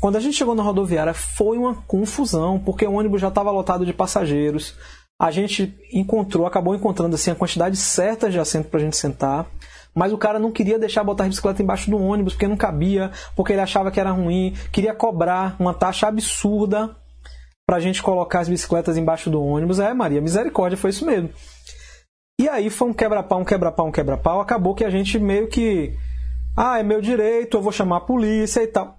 [0.00, 3.84] Quando a gente chegou na rodoviária, foi uma confusão, porque o ônibus já estava lotado
[3.84, 4.76] de passageiros.
[5.20, 9.46] A gente encontrou, acabou encontrando assim a quantidade certa de assento para a gente sentar.
[9.92, 13.10] Mas o cara não queria deixar botar a bicicleta embaixo do ônibus, porque não cabia,
[13.34, 16.94] porque ele achava que era ruim, queria cobrar uma taxa absurda
[17.66, 19.80] para a gente colocar as bicicletas embaixo do ônibus.
[19.80, 21.30] É, Maria, misericórdia, foi isso mesmo.
[22.40, 24.40] E aí foi um quebra-pau, um quebra-pau, um quebra-pau.
[24.40, 25.92] Acabou que a gente meio que.
[26.56, 28.96] Ah, é meu direito, eu vou chamar a polícia e tal.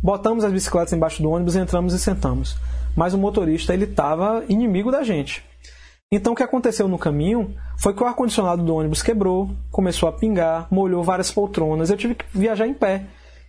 [0.00, 2.56] Botamos as bicicletas embaixo do ônibus, entramos e sentamos.
[2.96, 5.44] Mas o motorista ele estava inimigo da gente.
[6.12, 10.12] Então o que aconteceu no caminho foi que o ar-condicionado do ônibus quebrou, começou a
[10.12, 11.90] pingar, molhou várias poltronas.
[11.90, 13.02] Eu tive que viajar em pé.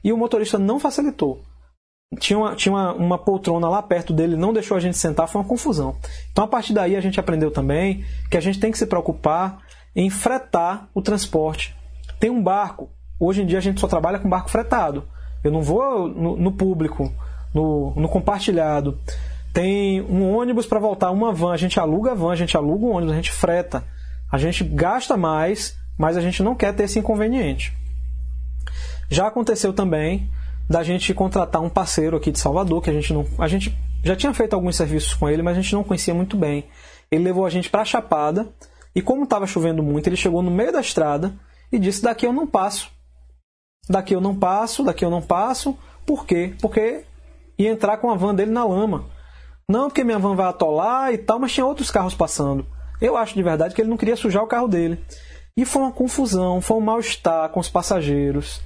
[0.03, 1.43] E o motorista não facilitou
[2.19, 5.41] tinha, uma, tinha uma, uma, poltrona lá perto dele, não deixou a gente sentar, foi
[5.41, 5.95] uma confusão.
[6.31, 9.59] Então a partir daí a gente aprendeu também que a gente tem que se preocupar
[9.95, 11.75] em fretar o transporte.
[12.19, 12.89] Tem um barco,
[13.19, 15.07] hoje em dia a gente só trabalha com barco fretado.
[15.43, 17.11] Eu não vou no, no público,
[17.53, 18.99] no, no compartilhado.
[19.53, 22.85] Tem um ônibus para voltar, uma van, a gente aluga a van, a gente aluga
[22.85, 23.83] o ônibus, a gente freta.
[24.31, 27.73] A gente gasta mais, mas a gente não quer ter esse inconveniente.
[29.09, 30.29] Já aconteceu também
[30.71, 33.27] da gente contratar um parceiro aqui de Salvador, que a gente não.
[33.37, 36.37] A gente já tinha feito alguns serviços com ele, mas a gente não conhecia muito
[36.37, 36.65] bem.
[37.11, 38.47] Ele levou a gente para a Chapada
[38.95, 41.33] e, como estava chovendo muito, ele chegou no meio da estrada
[41.73, 42.89] e disse: Daqui eu não passo.
[43.89, 45.77] Daqui eu não passo, daqui eu não passo.
[46.05, 46.55] Por quê?
[46.61, 47.03] Porque
[47.59, 49.09] ia entrar com a van dele na lama.
[49.67, 52.65] Não porque minha van vai atolar e tal, mas tinha outros carros passando.
[53.01, 55.03] Eu acho de verdade que ele não queria sujar o carro dele.
[55.57, 58.61] E foi uma confusão, foi um mal-estar com os passageiros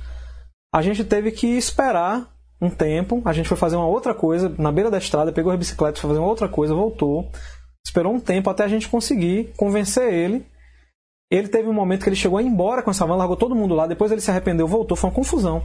[0.76, 2.30] a gente teve que esperar
[2.62, 3.22] um tempo.
[3.24, 6.10] A gente foi fazer uma outra coisa na beira da estrada, pegou a bicicleta, foi
[6.10, 7.32] fazer uma outra coisa, voltou.
[7.88, 10.46] Esperou um tempo até a gente conseguir convencer ele.
[11.32, 13.56] Ele teve um momento que ele chegou a ir embora com essa van, largou todo
[13.56, 15.64] mundo lá, depois ele se arrependeu, voltou, foi uma confusão.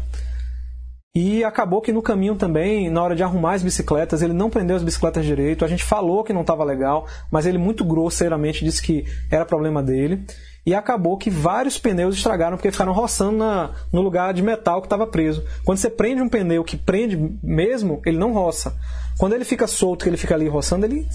[1.12, 4.76] E acabou que no caminho também, na hora de arrumar as bicicletas, ele não prendeu
[4.76, 5.64] as bicicletas direito.
[5.64, 9.82] A gente falou que não estava legal, mas ele muito grosseiramente disse que era problema
[9.82, 10.24] dele.
[10.64, 14.86] E acabou que vários pneus estragaram porque ficaram roçando na, no lugar de metal que
[14.86, 15.42] estava preso.
[15.64, 18.76] Quando você prende um pneu que prende mesmo, ele não roça.
[19.18, 21.06] Quando ele fica solto, que ele fica ali roçando, ele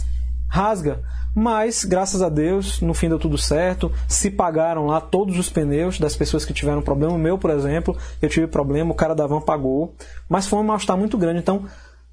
[0.48, 1.02] rasga.
[1.36, 3.92] Mas, graças a Deus, no fim deu tudo certo.
[4.08, 7.14] Se pagaram lá todos os pneus das pessoas que tiveram problema.
[7.14, 9.94] O meu, por exemplo, eu tive problema, o cara da van pagou.
[10.30, 11.40] Mas foi um mal-estar muito grande.
[11.40, 11.66] Então,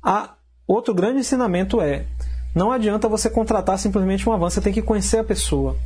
[0.03, 0.35] a...
[0.67, 2.07] outro grande ensinamento é:
[2.55, 5.77] não adianta você contratar simplesmente uma van, você tem que conhecer a pessoa.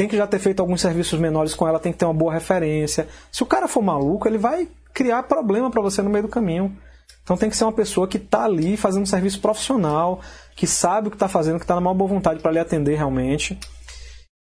[0.00, 2.32] Tem que já ter feito alguns serviços menores com ela, tem que ter uma boa
[2.32, 3.06] referência.
[3.30, 6.74] Se o cara for maluco, ele vai criar problema para você no meio do caminho.
[7.22, 10.22] Então tem que ser uma pessoa que está ali fazendo um serviço profissional,
[10.56, 12.96] que sabe o que está fazendo, que está na maior boa vontade para lhe atender
[12.96, 13.60] realmente.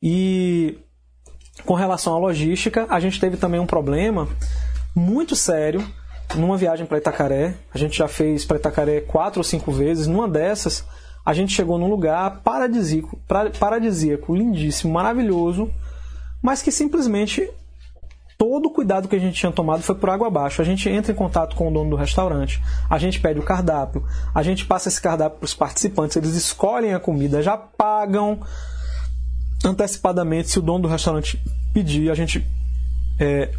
[0.00, 0.78] E
[1.64, 4.28] com relação à logística, a gente teve também um problema
[4.94, 5.84] muito sério
[6.36, 7.56] numa viagem para Itacaré.
[7.74, 10.06] A gente já fez para Itacaré quatro ou cinco vezes.
[10.06, 10.84] Numa dessas,
[11.24, 13.20] a gente chegou num lugar paradisíaco,
[13.58, 15.70] paradisíaco lindíssimo, maravilhoso,
[16.42, 17.50] mas que simplesmente
[18.38, 20.62] todo o cuidado que a gente tinha tomado foi por água abaixo.
[20.62, 24.06] A gente entra em contato com o dono do restaurante, a gente pede o cardápio,
[24.32, 28.40] a gente passa esse cardápio para os participantes, eles escolhem a comida, já pagam
[29.64, 31.42] antecipadamente se o dono do restaurante
[31.74, 32.46] pedir, a gente
[33.18, 33.50] é,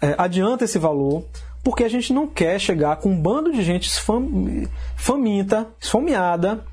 [0.00, 1.24] é, adianta esse valor,
[1.62, 3.90] porque a gente não quer chegar com um bando de gente
[4.96, 6.64] faminta, esfomeada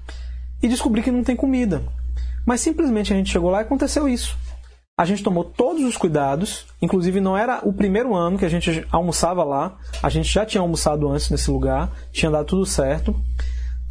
[0.62, 1.84] e descobrir que não tem comida.
[2.46, 4.38] Mas simplesmente a gente chegou lá e aconteceu isso.
[4.98, 8.86] A gente tomou todos os cuidados, inclusive não era o primeiro ano que a gente
[8.92, 13.16] almoçava lá, a gente já tinha almoçado antes nesse lugar, tinha dado tudo certo,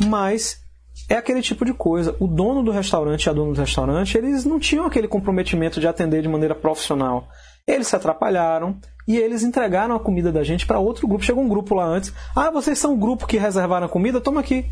[0.04, 0.60] mas
[1.08, 2.14] é aquele tipo de coisa.
[2.20, 5.88] O dono do restaurante e a dona do restaurante, eles não tinham aquele comprometimento de
[5.88, 7.26] atender de maneira profissional.
[7.66, 8.78] Eles se atrapalharam
[9.08, 11.24] e eles entregaram a comida da gente para outro grupo.
[11.24, 12.12] Chegou um grupo lá antes.
[12.36, 14.20] Ah, vocês são o grupo que reservaram a comida?
[14.20, 14.66] Toma aqui.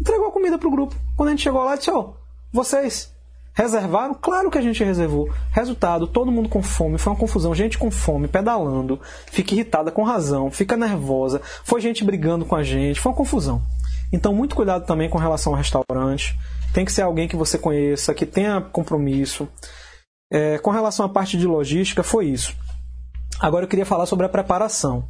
[0.00, 0.94] Entregou a comida pro grupo.
[1.16, 2.14] Quando a gente chegou lá, disse: Ó, oh,
[2.52, 3.14] vocês
[3.56, 4.12] Reservaram?
[4.12, 5.30] Claro que a gente reservou.
[5.50, 7.54] Resultado, todo mundo com fome, foi uma confusão.
[7.54, 9.00] Gente com fome, pedalando,
[9.32, 13.62] fica irritada com razão, fica nervosa, foi gente brigando com a gente, foi uma confusão.
[14.12, 16.38] Então, muito cuidado também com relação ao restaurante.
[16.74, 19.48] Tem que ser alguém que você conheça, que tenha compromisso.
[20.30, 22.54] É, com relação à parte de logística, foi isso.
[23.38, 25.08] Agora eu queria falar sobre a preparação.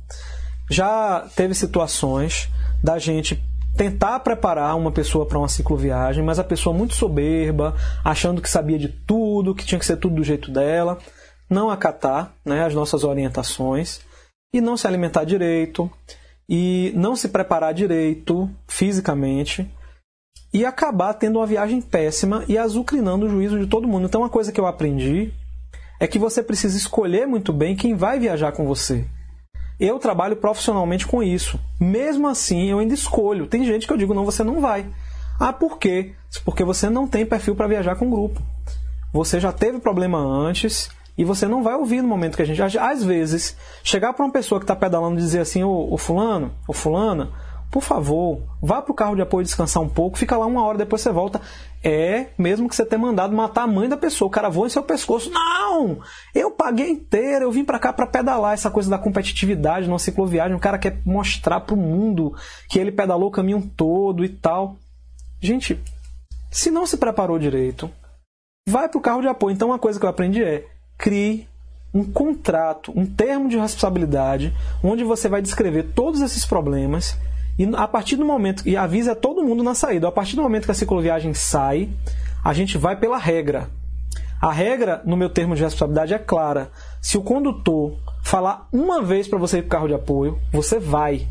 [0.71, 2.49] Já teve situações
[2.83, 3.43] da gente
[3.77, 7.75] tentar preparar uma pessoa para uma cicloviagem, mas a pessoa muito soberba,
[8.05, 10.99] achando que sabia de tudo, que tinha que ser tudo do jeito dela,
[11.49, 14.01] não acatar né, as nossas orientações
[14.53, 15.91] e não se alimentar direito
[16.49, 19.71] e não se preparar direito fisicamente
[20.53, 24.07] e acabar tendo uma viagem péssima e azucrinando o juízo de todo mundo.
[24.07, 25.33] Então, uma coisa que eu aprendi
[25.99, 29.05] é que você precisa escolher muito bem quem vai viajar com você.
[29.79, 31.61] Eu trabalho profissionalmente com isso.
[31.79, 33.47] Mesmo assim, eu ainda escolho.
[33.47, 34.87] Tem gente que eu digo, não, você não vai.
[35.39, 36.15] Ah, por quê?
[36.45, 38.41] Porque você não tem perfil para viajar com grupo.
[39.13, 42.79] Você já teve problema antes e você não vai ouvir no momento que a gente.
[42.79, 46.53] Às vezes, chegar para uma pessoa que está pedalando e dizer assim: ô, ô fulano,
[46.67, 47.31] ô fulana,
[47.71, 50.79] por favor, vá para o carro de apoio descansar um pouco, fica lá uma hora,
[50.79, 51.41] depois você volta.
[51.83, 54.71] É mesmo que você tenha mandado matar a mãe da pessoa, o cara voa em
[54.71, 55.31] seu pescoço.
[55.31, 56.01] Não!
[56.35, 60.57] Eu paguei inteiro, eu vim para cá para pedalar essa coisa da competitividade numa cicloviagem.
[60.57, 62.35] O cara quer mostrar para o mundo
[62.69, 64.77] que ele pedalou o caminho todo e tal.
[65.41, 65.81] Gente,
[66.51, 67.91] se não se preparou direito,
[68.69, 69.55] vai para o carro de apoio.
[69.55, 70.67] Então, uma coisa que eu aprendi é
[70.99, 71.47] crie
[71.95, 74.53] um contrato, um termo de responsabilidade,
[74.83, 77.17] onde você vai descrever todos esses problemas
[77.59, 80.67] e a partir do momento, e avisa todo mundo na saída, a partir do momento
[80.67, 81.89] que a cicloviagem sai,
[82.45, 83.71] a gente vai pela regra.
[84.41, 86.71] A regra, no meu termo de responsabilidade, é clara.
[87.01, 90.79] Se o condutor falar uma vez para você ir para o carro de apoio, você
[90.79, 91.27] vai.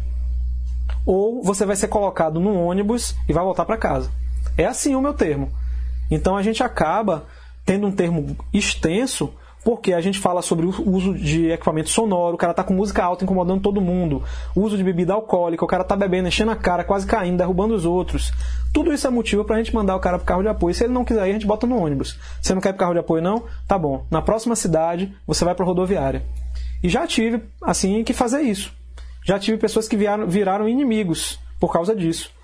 [1.05, 4.09] Ou você vai ser colocado no ônibus e vai voltar para casa.
[4.57, 5.51] É assim o meu termo.
[6.09, 7.26] Então a gente acaba
[7.63, 9.32] tendo um termo extenso
[9.66, 13.03] porque a gente fala sobre o uso de equipamento sonoro, o cara tá com música
[13.03, 14.22] alta incomodando todo mundo,
[14.55, 17.84] uso de bebida alcoólica, o cara tá bebendo, enchendo a cara, quase caindo, derrubando os
[17.84, 18.32] outros.
[18.72, 20.76] Tudo isso é motivo pra gente mandar o cara pro carro de apoio.
[20.76, 22.20] Se ele não quiser ir, a gente bota no ônibus.
[22.39, 23.43] Você não quer ir pro carro de apoio, não?
[23.68, 24.05] Tá bom.
[24.11, 26.24] Na próxima cidade, você vai pra rodoviária.
[26.84, 28.72] E já tive, assim, que fazer isso.
[29.26, 32.35] Já tive pessoas que viraram, viraram inimigos por causa disso.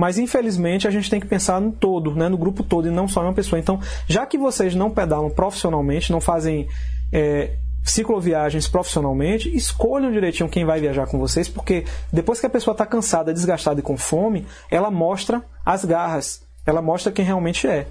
[0.00, 3.08] Mas infelizmente a gente tem que pensar no todo, né, no grupo todo e não
[3.08, 3.58] só em uma pessoa.
[3.58, 6.68] Então, já que vocês não pedalam profissionalmente, não fazem
[7.12, 12.72] é, cicloviagens profissionalmente, escolham direitinho quem vai viajar com vocês, porque depois que a pessoa
[12.72, 17.88] está cansada, desgastada e com fome, ela mostra as garras, ela mostra quem realmente é.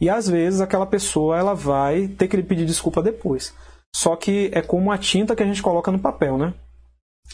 [0.00, 3.52] E às vezes aquela pessoa ela vai ter que lhe pedir desculpa depois.
[3.94, 6.54] Só que é como a tinta que a gente coloca no papel, né?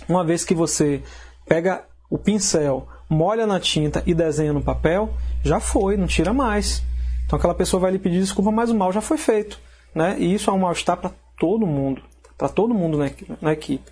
[0.09, 1.03] Uma vez que você
[1.47, 6.83] pega o pincel, molha na tinta e desenha no papel, já foi, não tira mais.
[7.27, 9.61] Então aquela pessoa vai lhe pedir desculpa, mas o mal já foi feito.
[9.95, 10.17] Né?
[10.19, 12.03] E isso é um mal-estar para todo mundo.
[12.39, 12.97] Para todo mundo
[13.43, 13.91] na equipe.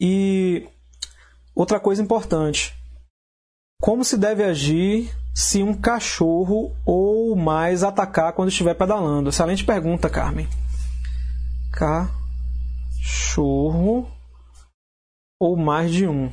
[0.00, 0.66] E
[1.54, 2.74] outra coisa importante:
[3.80, 9.28] como se deve agir se um cachorro ou mais atacar quando estiver pedalando?
[9.28, 10.48] Excelente pergunta, Carmen.
[13.02, 14.10] Cachorro
[15.38, 16.32] ou mais de um.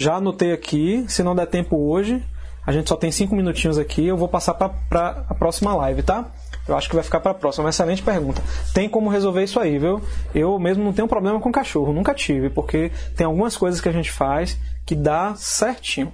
[0.00, 2.24] Já anotei aqui, se não der tempo hoje,
[2.64, 6.30] a gente só tem cinco minutinhos aqui, eu vou passar para a próxima live, tá?
[6.68, 7.64] Eu acho que vai ficar para a próxima.
[7.64, 8.40] Uma excelente pergunta.
[8.72, 10.00] Tem como resolver isso aí, viu?
[10.32, 13.92] Eu mesmo não tenho problema com cachorro, nunca tive, porque tem algumas coisas que a
[13.92, 16.12] gente faz que dá certinho.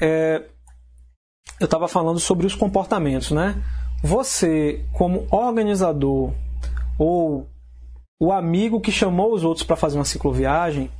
[0.00, 0.42] É,
[1.60, 3.62] eu estava falando sobre os comportamentos, né?
[4.02, 6.32] Você, como organizador
[6.98, 7.46] ou
[8.18, 10.90] o amigo que chamou os outros para fazer uma cicloviagem,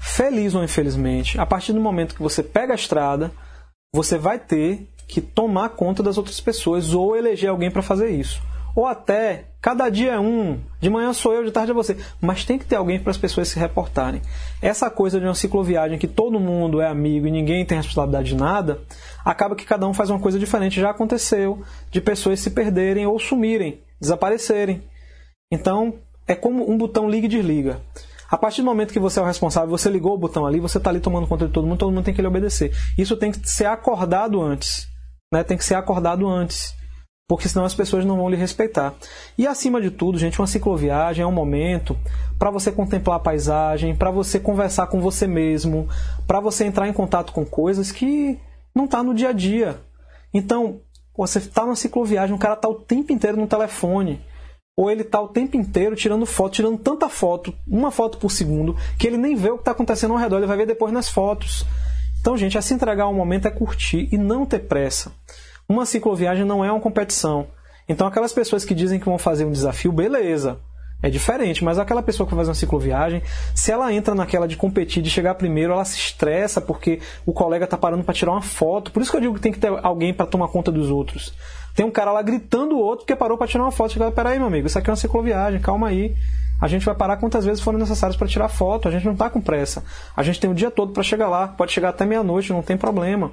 [0.00, 3.30] feliz ou infelizmente, a partir do momento que você pega a estrada,
[3.94, 8.40] você vai ter que tomar conta das outras pessoas ou eleger alguém para fazer isso.
[8.74, 11.96] Ou até, cada dia é um, de manhã sou eu, de tarde é você.
[12.20, 14.22] Mas tem que ter alguém para as pessoas se reportarem.
[14.62, 18.36] Essa coisa de uma cicloviagem que todo mundo é amigo e ninguém tem responsabilidade de
[18.36, 18.80] nada,
[19.24, 20.80] acaba que cada um faz uma coisa diferente.
[20.80, 24.82] Já aconteceu de pessoas se perderem ou sumirem, desaparecerem.
[25.52, 25.94] Então,
[26.28, 27.80] é como um botão liga e desliga.
[28.30, 30.78] A partir do momento que você é o responsável, você ligou o botão ali, você
[30.78, 32.72] está ali tomando conta de todo mundo, todo mundo tem que lhe obedecer.
[32.96, 34.88] Isso tem que ser acordado antes.
[35.32, 35.42] Né?
[35.42, 36.72] Tem que ser acordado antes.
[37.28, 38.94] Porque senão as pessoas não vão lhe respeitar.
[39.36, 41.96] E acima de tudo, gente, uma cicloviagem é um momento
[42.38, 45.88] para você contemplar a paisagem, para você conversar com você mesmo,
[46.26, 48.38] para você entrar em contato com coisas que
[48.74, 49.80] não está no dia a dia.
[50.32, 50.80] Então,
[51.16, 54.20] você está numa cicloviagem, o cara está o tempo inteiro no telefone
[54.80, 58.74] ou ele está o tempo inteiro tirando foto, tirando tanta foto, uma foto por segundo,
[58.98, 61.06] que ele nem vê o que está acontecendo ao redor, ele vai ver depois nas
[61.06, 61.66] fotos.
[62.18, 65.12] Então, gente, a se entregar ao momento é curtir e não ter pressa.
[65.68, 67.48] Uma cicloviagem não é uma competição.
[67.86, 70.58] Então, aquelas pessoas que dizem que vão fazer um desafio, beleza.
[71.02, 73.22] É diferente, mas aquela pessoa que fazer uma cicloviagem,
[73.54, 77.64] se ela entra naquela de competir, de chegar primeiro, ela se estressa porque o colega
[77.64, 78.92] está parando para tirar uma foto.
[78.92, 81.34] Por isso que eu digo que tem que ter alguém para tomar conta dos outros.
[81.74, 83.92] Tem um cara lá gritando o outro porque parou para tirar uma foto.
[83.92, 86.14] Chega, peraí, meu amigo, isso aqui é uma cicloviagem, calma aí.
[86.60, 88.88] A gente vai parar quantas vezes forem necessárias para tirar foto.
[88.88, 89.82] A gente não está com pressa.
[90.14, 91.48] A gente tem o dia todo para chegar lá.
[91.48, 93.32] Pode chegar até meia-noite, não tem problema.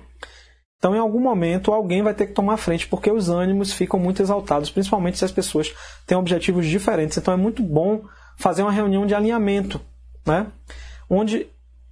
[0.78, 4.00] Então, em algum momento, alguém vai ter que tomar a frente, porque os ânimos ficam
[4.00, 5.74] muito exaltados, principalmente se as pessoas
[6.06, 7.18] têm objetivos diferentes.
[7.18, 8.04] Então, é muito bom
[8.38, 9.82] fazer uma reunião de alinhamento,
[10.26, 10.48] né?
[11.10, 11.48] onde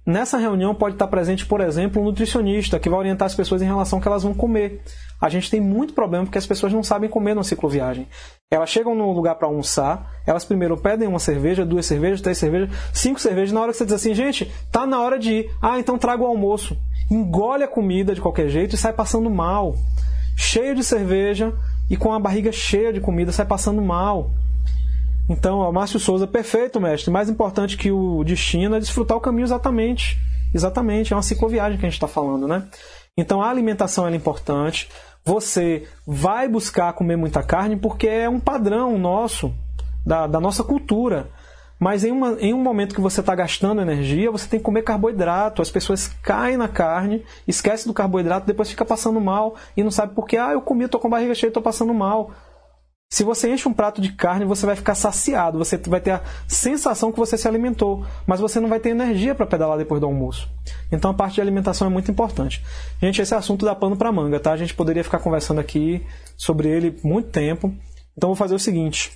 [0.06, 3.66] nessa reunião pode estar presente, por exemplo, um nutricionista que vai orientar as pessoas em
[3.66, 4.80] relação ao que elas vão comer.
[5.20, 8.06] A gente tem muito problema porque as pessoas não sabem comer numa cicloviagem.
[8.50, 12.70] Elas chegam num lugar para almoçar, elas primeiro pedem uma cerveja, duas cervejas, três cervejas,
[12.92, 13.52] cinco cervejas.
[13.52, 15.50] Na hora que você diz assim, gente, tá na hora de ir.
[15.60, 16.76] Ah, então traga o almoço
[17.10, 19.76] engole a comida de qualquer jeito e sai passando mal.
[20.36, 21.54] Cheio de cerveja
[21.88, 24.30] e com a barriga cheia de comida, sai passando mal.
[25.28, 27.10] Então, o Márcio Souza, perfeito, mestre.
[27.10, 30.16] Mais importante que o destino é desfrutar o caminho exatamente.
[30.54, 32.66] Exatamente, é uma cicloviagem que a gente está falando, né?
[33.16, 34.88] Então, a alimentação é importante.
[35.24, 39.52] Você vai buscar comer muita carne porque é um padrão nosso,
[40.04, 41.28] da, da nossa cultura.
[41.78, 44.82] Mas em, uma, em um momento que você está gastando energia, você tem que comer
[44.82, 45.60] carboidrato.
[45.60, 50.14] As pessoas caem na carne, esquecem do carboidrato, depois fica passando mal e não sabe
[50.14, 50.36] por que.
[50.38, 52.30] Ah, eu comi, estou com barriga cheia, estou passando mal.
[53.08, 56.22] Se você enche um prato de carne, você vai ficar saciado, você vai ter a
[56.48, 60.06] sensação que você se alimentou, mas você não vai ter energia para pedalar depois do
[60.06, 60.50] almoço.
[60.90, 62.64] Então a parte de alimentação é muito importante.
[63.00, 64.52] Gente, esse assunto dá pano para manga, tá?
[64.52, 66.04] A gente poderia ficar conversando aqui
[66.36, 67.72] sobre ele muito tempo.
[68.16, 69.12] Então vou fazer o seguinte: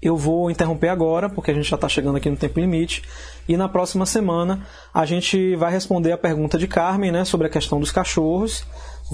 [0.00, 3.02] eu vou interromper agora, porque a gente já está chegando aqui no tempo limite.
[3.48, 7.50] E na próxima semana a gente vai responder a pergunta de Carmen né, sobre a
[7.50, 8.64] questão dos cachorros.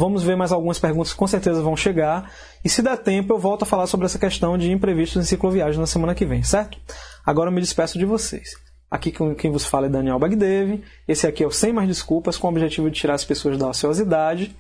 [0.01, 2.33] Vamos ver mais algumas perguntas que com certeza vão chegar.
[2.65, 5.79] E se der tempo, eu volto a falar sobre essa questão de imprevistos em cicloviagem
[5.79, 6.79] na semana que vem, certo?
[7.23, 8.49] Agora eu me despeço de vocês.
[8.91, 10.83] Aqui quem vos fala é Daniel Bagdeve.
[11.07, 13.69] Esse aqui é o Sem Mais Desculpas, com o objetivo de tirar as pessoas da
[13.69, 14.57] ociosidade.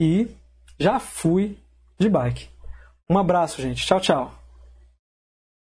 [0.00, 0.28] E
[0.78, 1.58] já fui
[1.98, 2.48] de bike.
[3.08, 3.84] Um abraço, gente.
[3.84, 4.39] Tchau, tchau.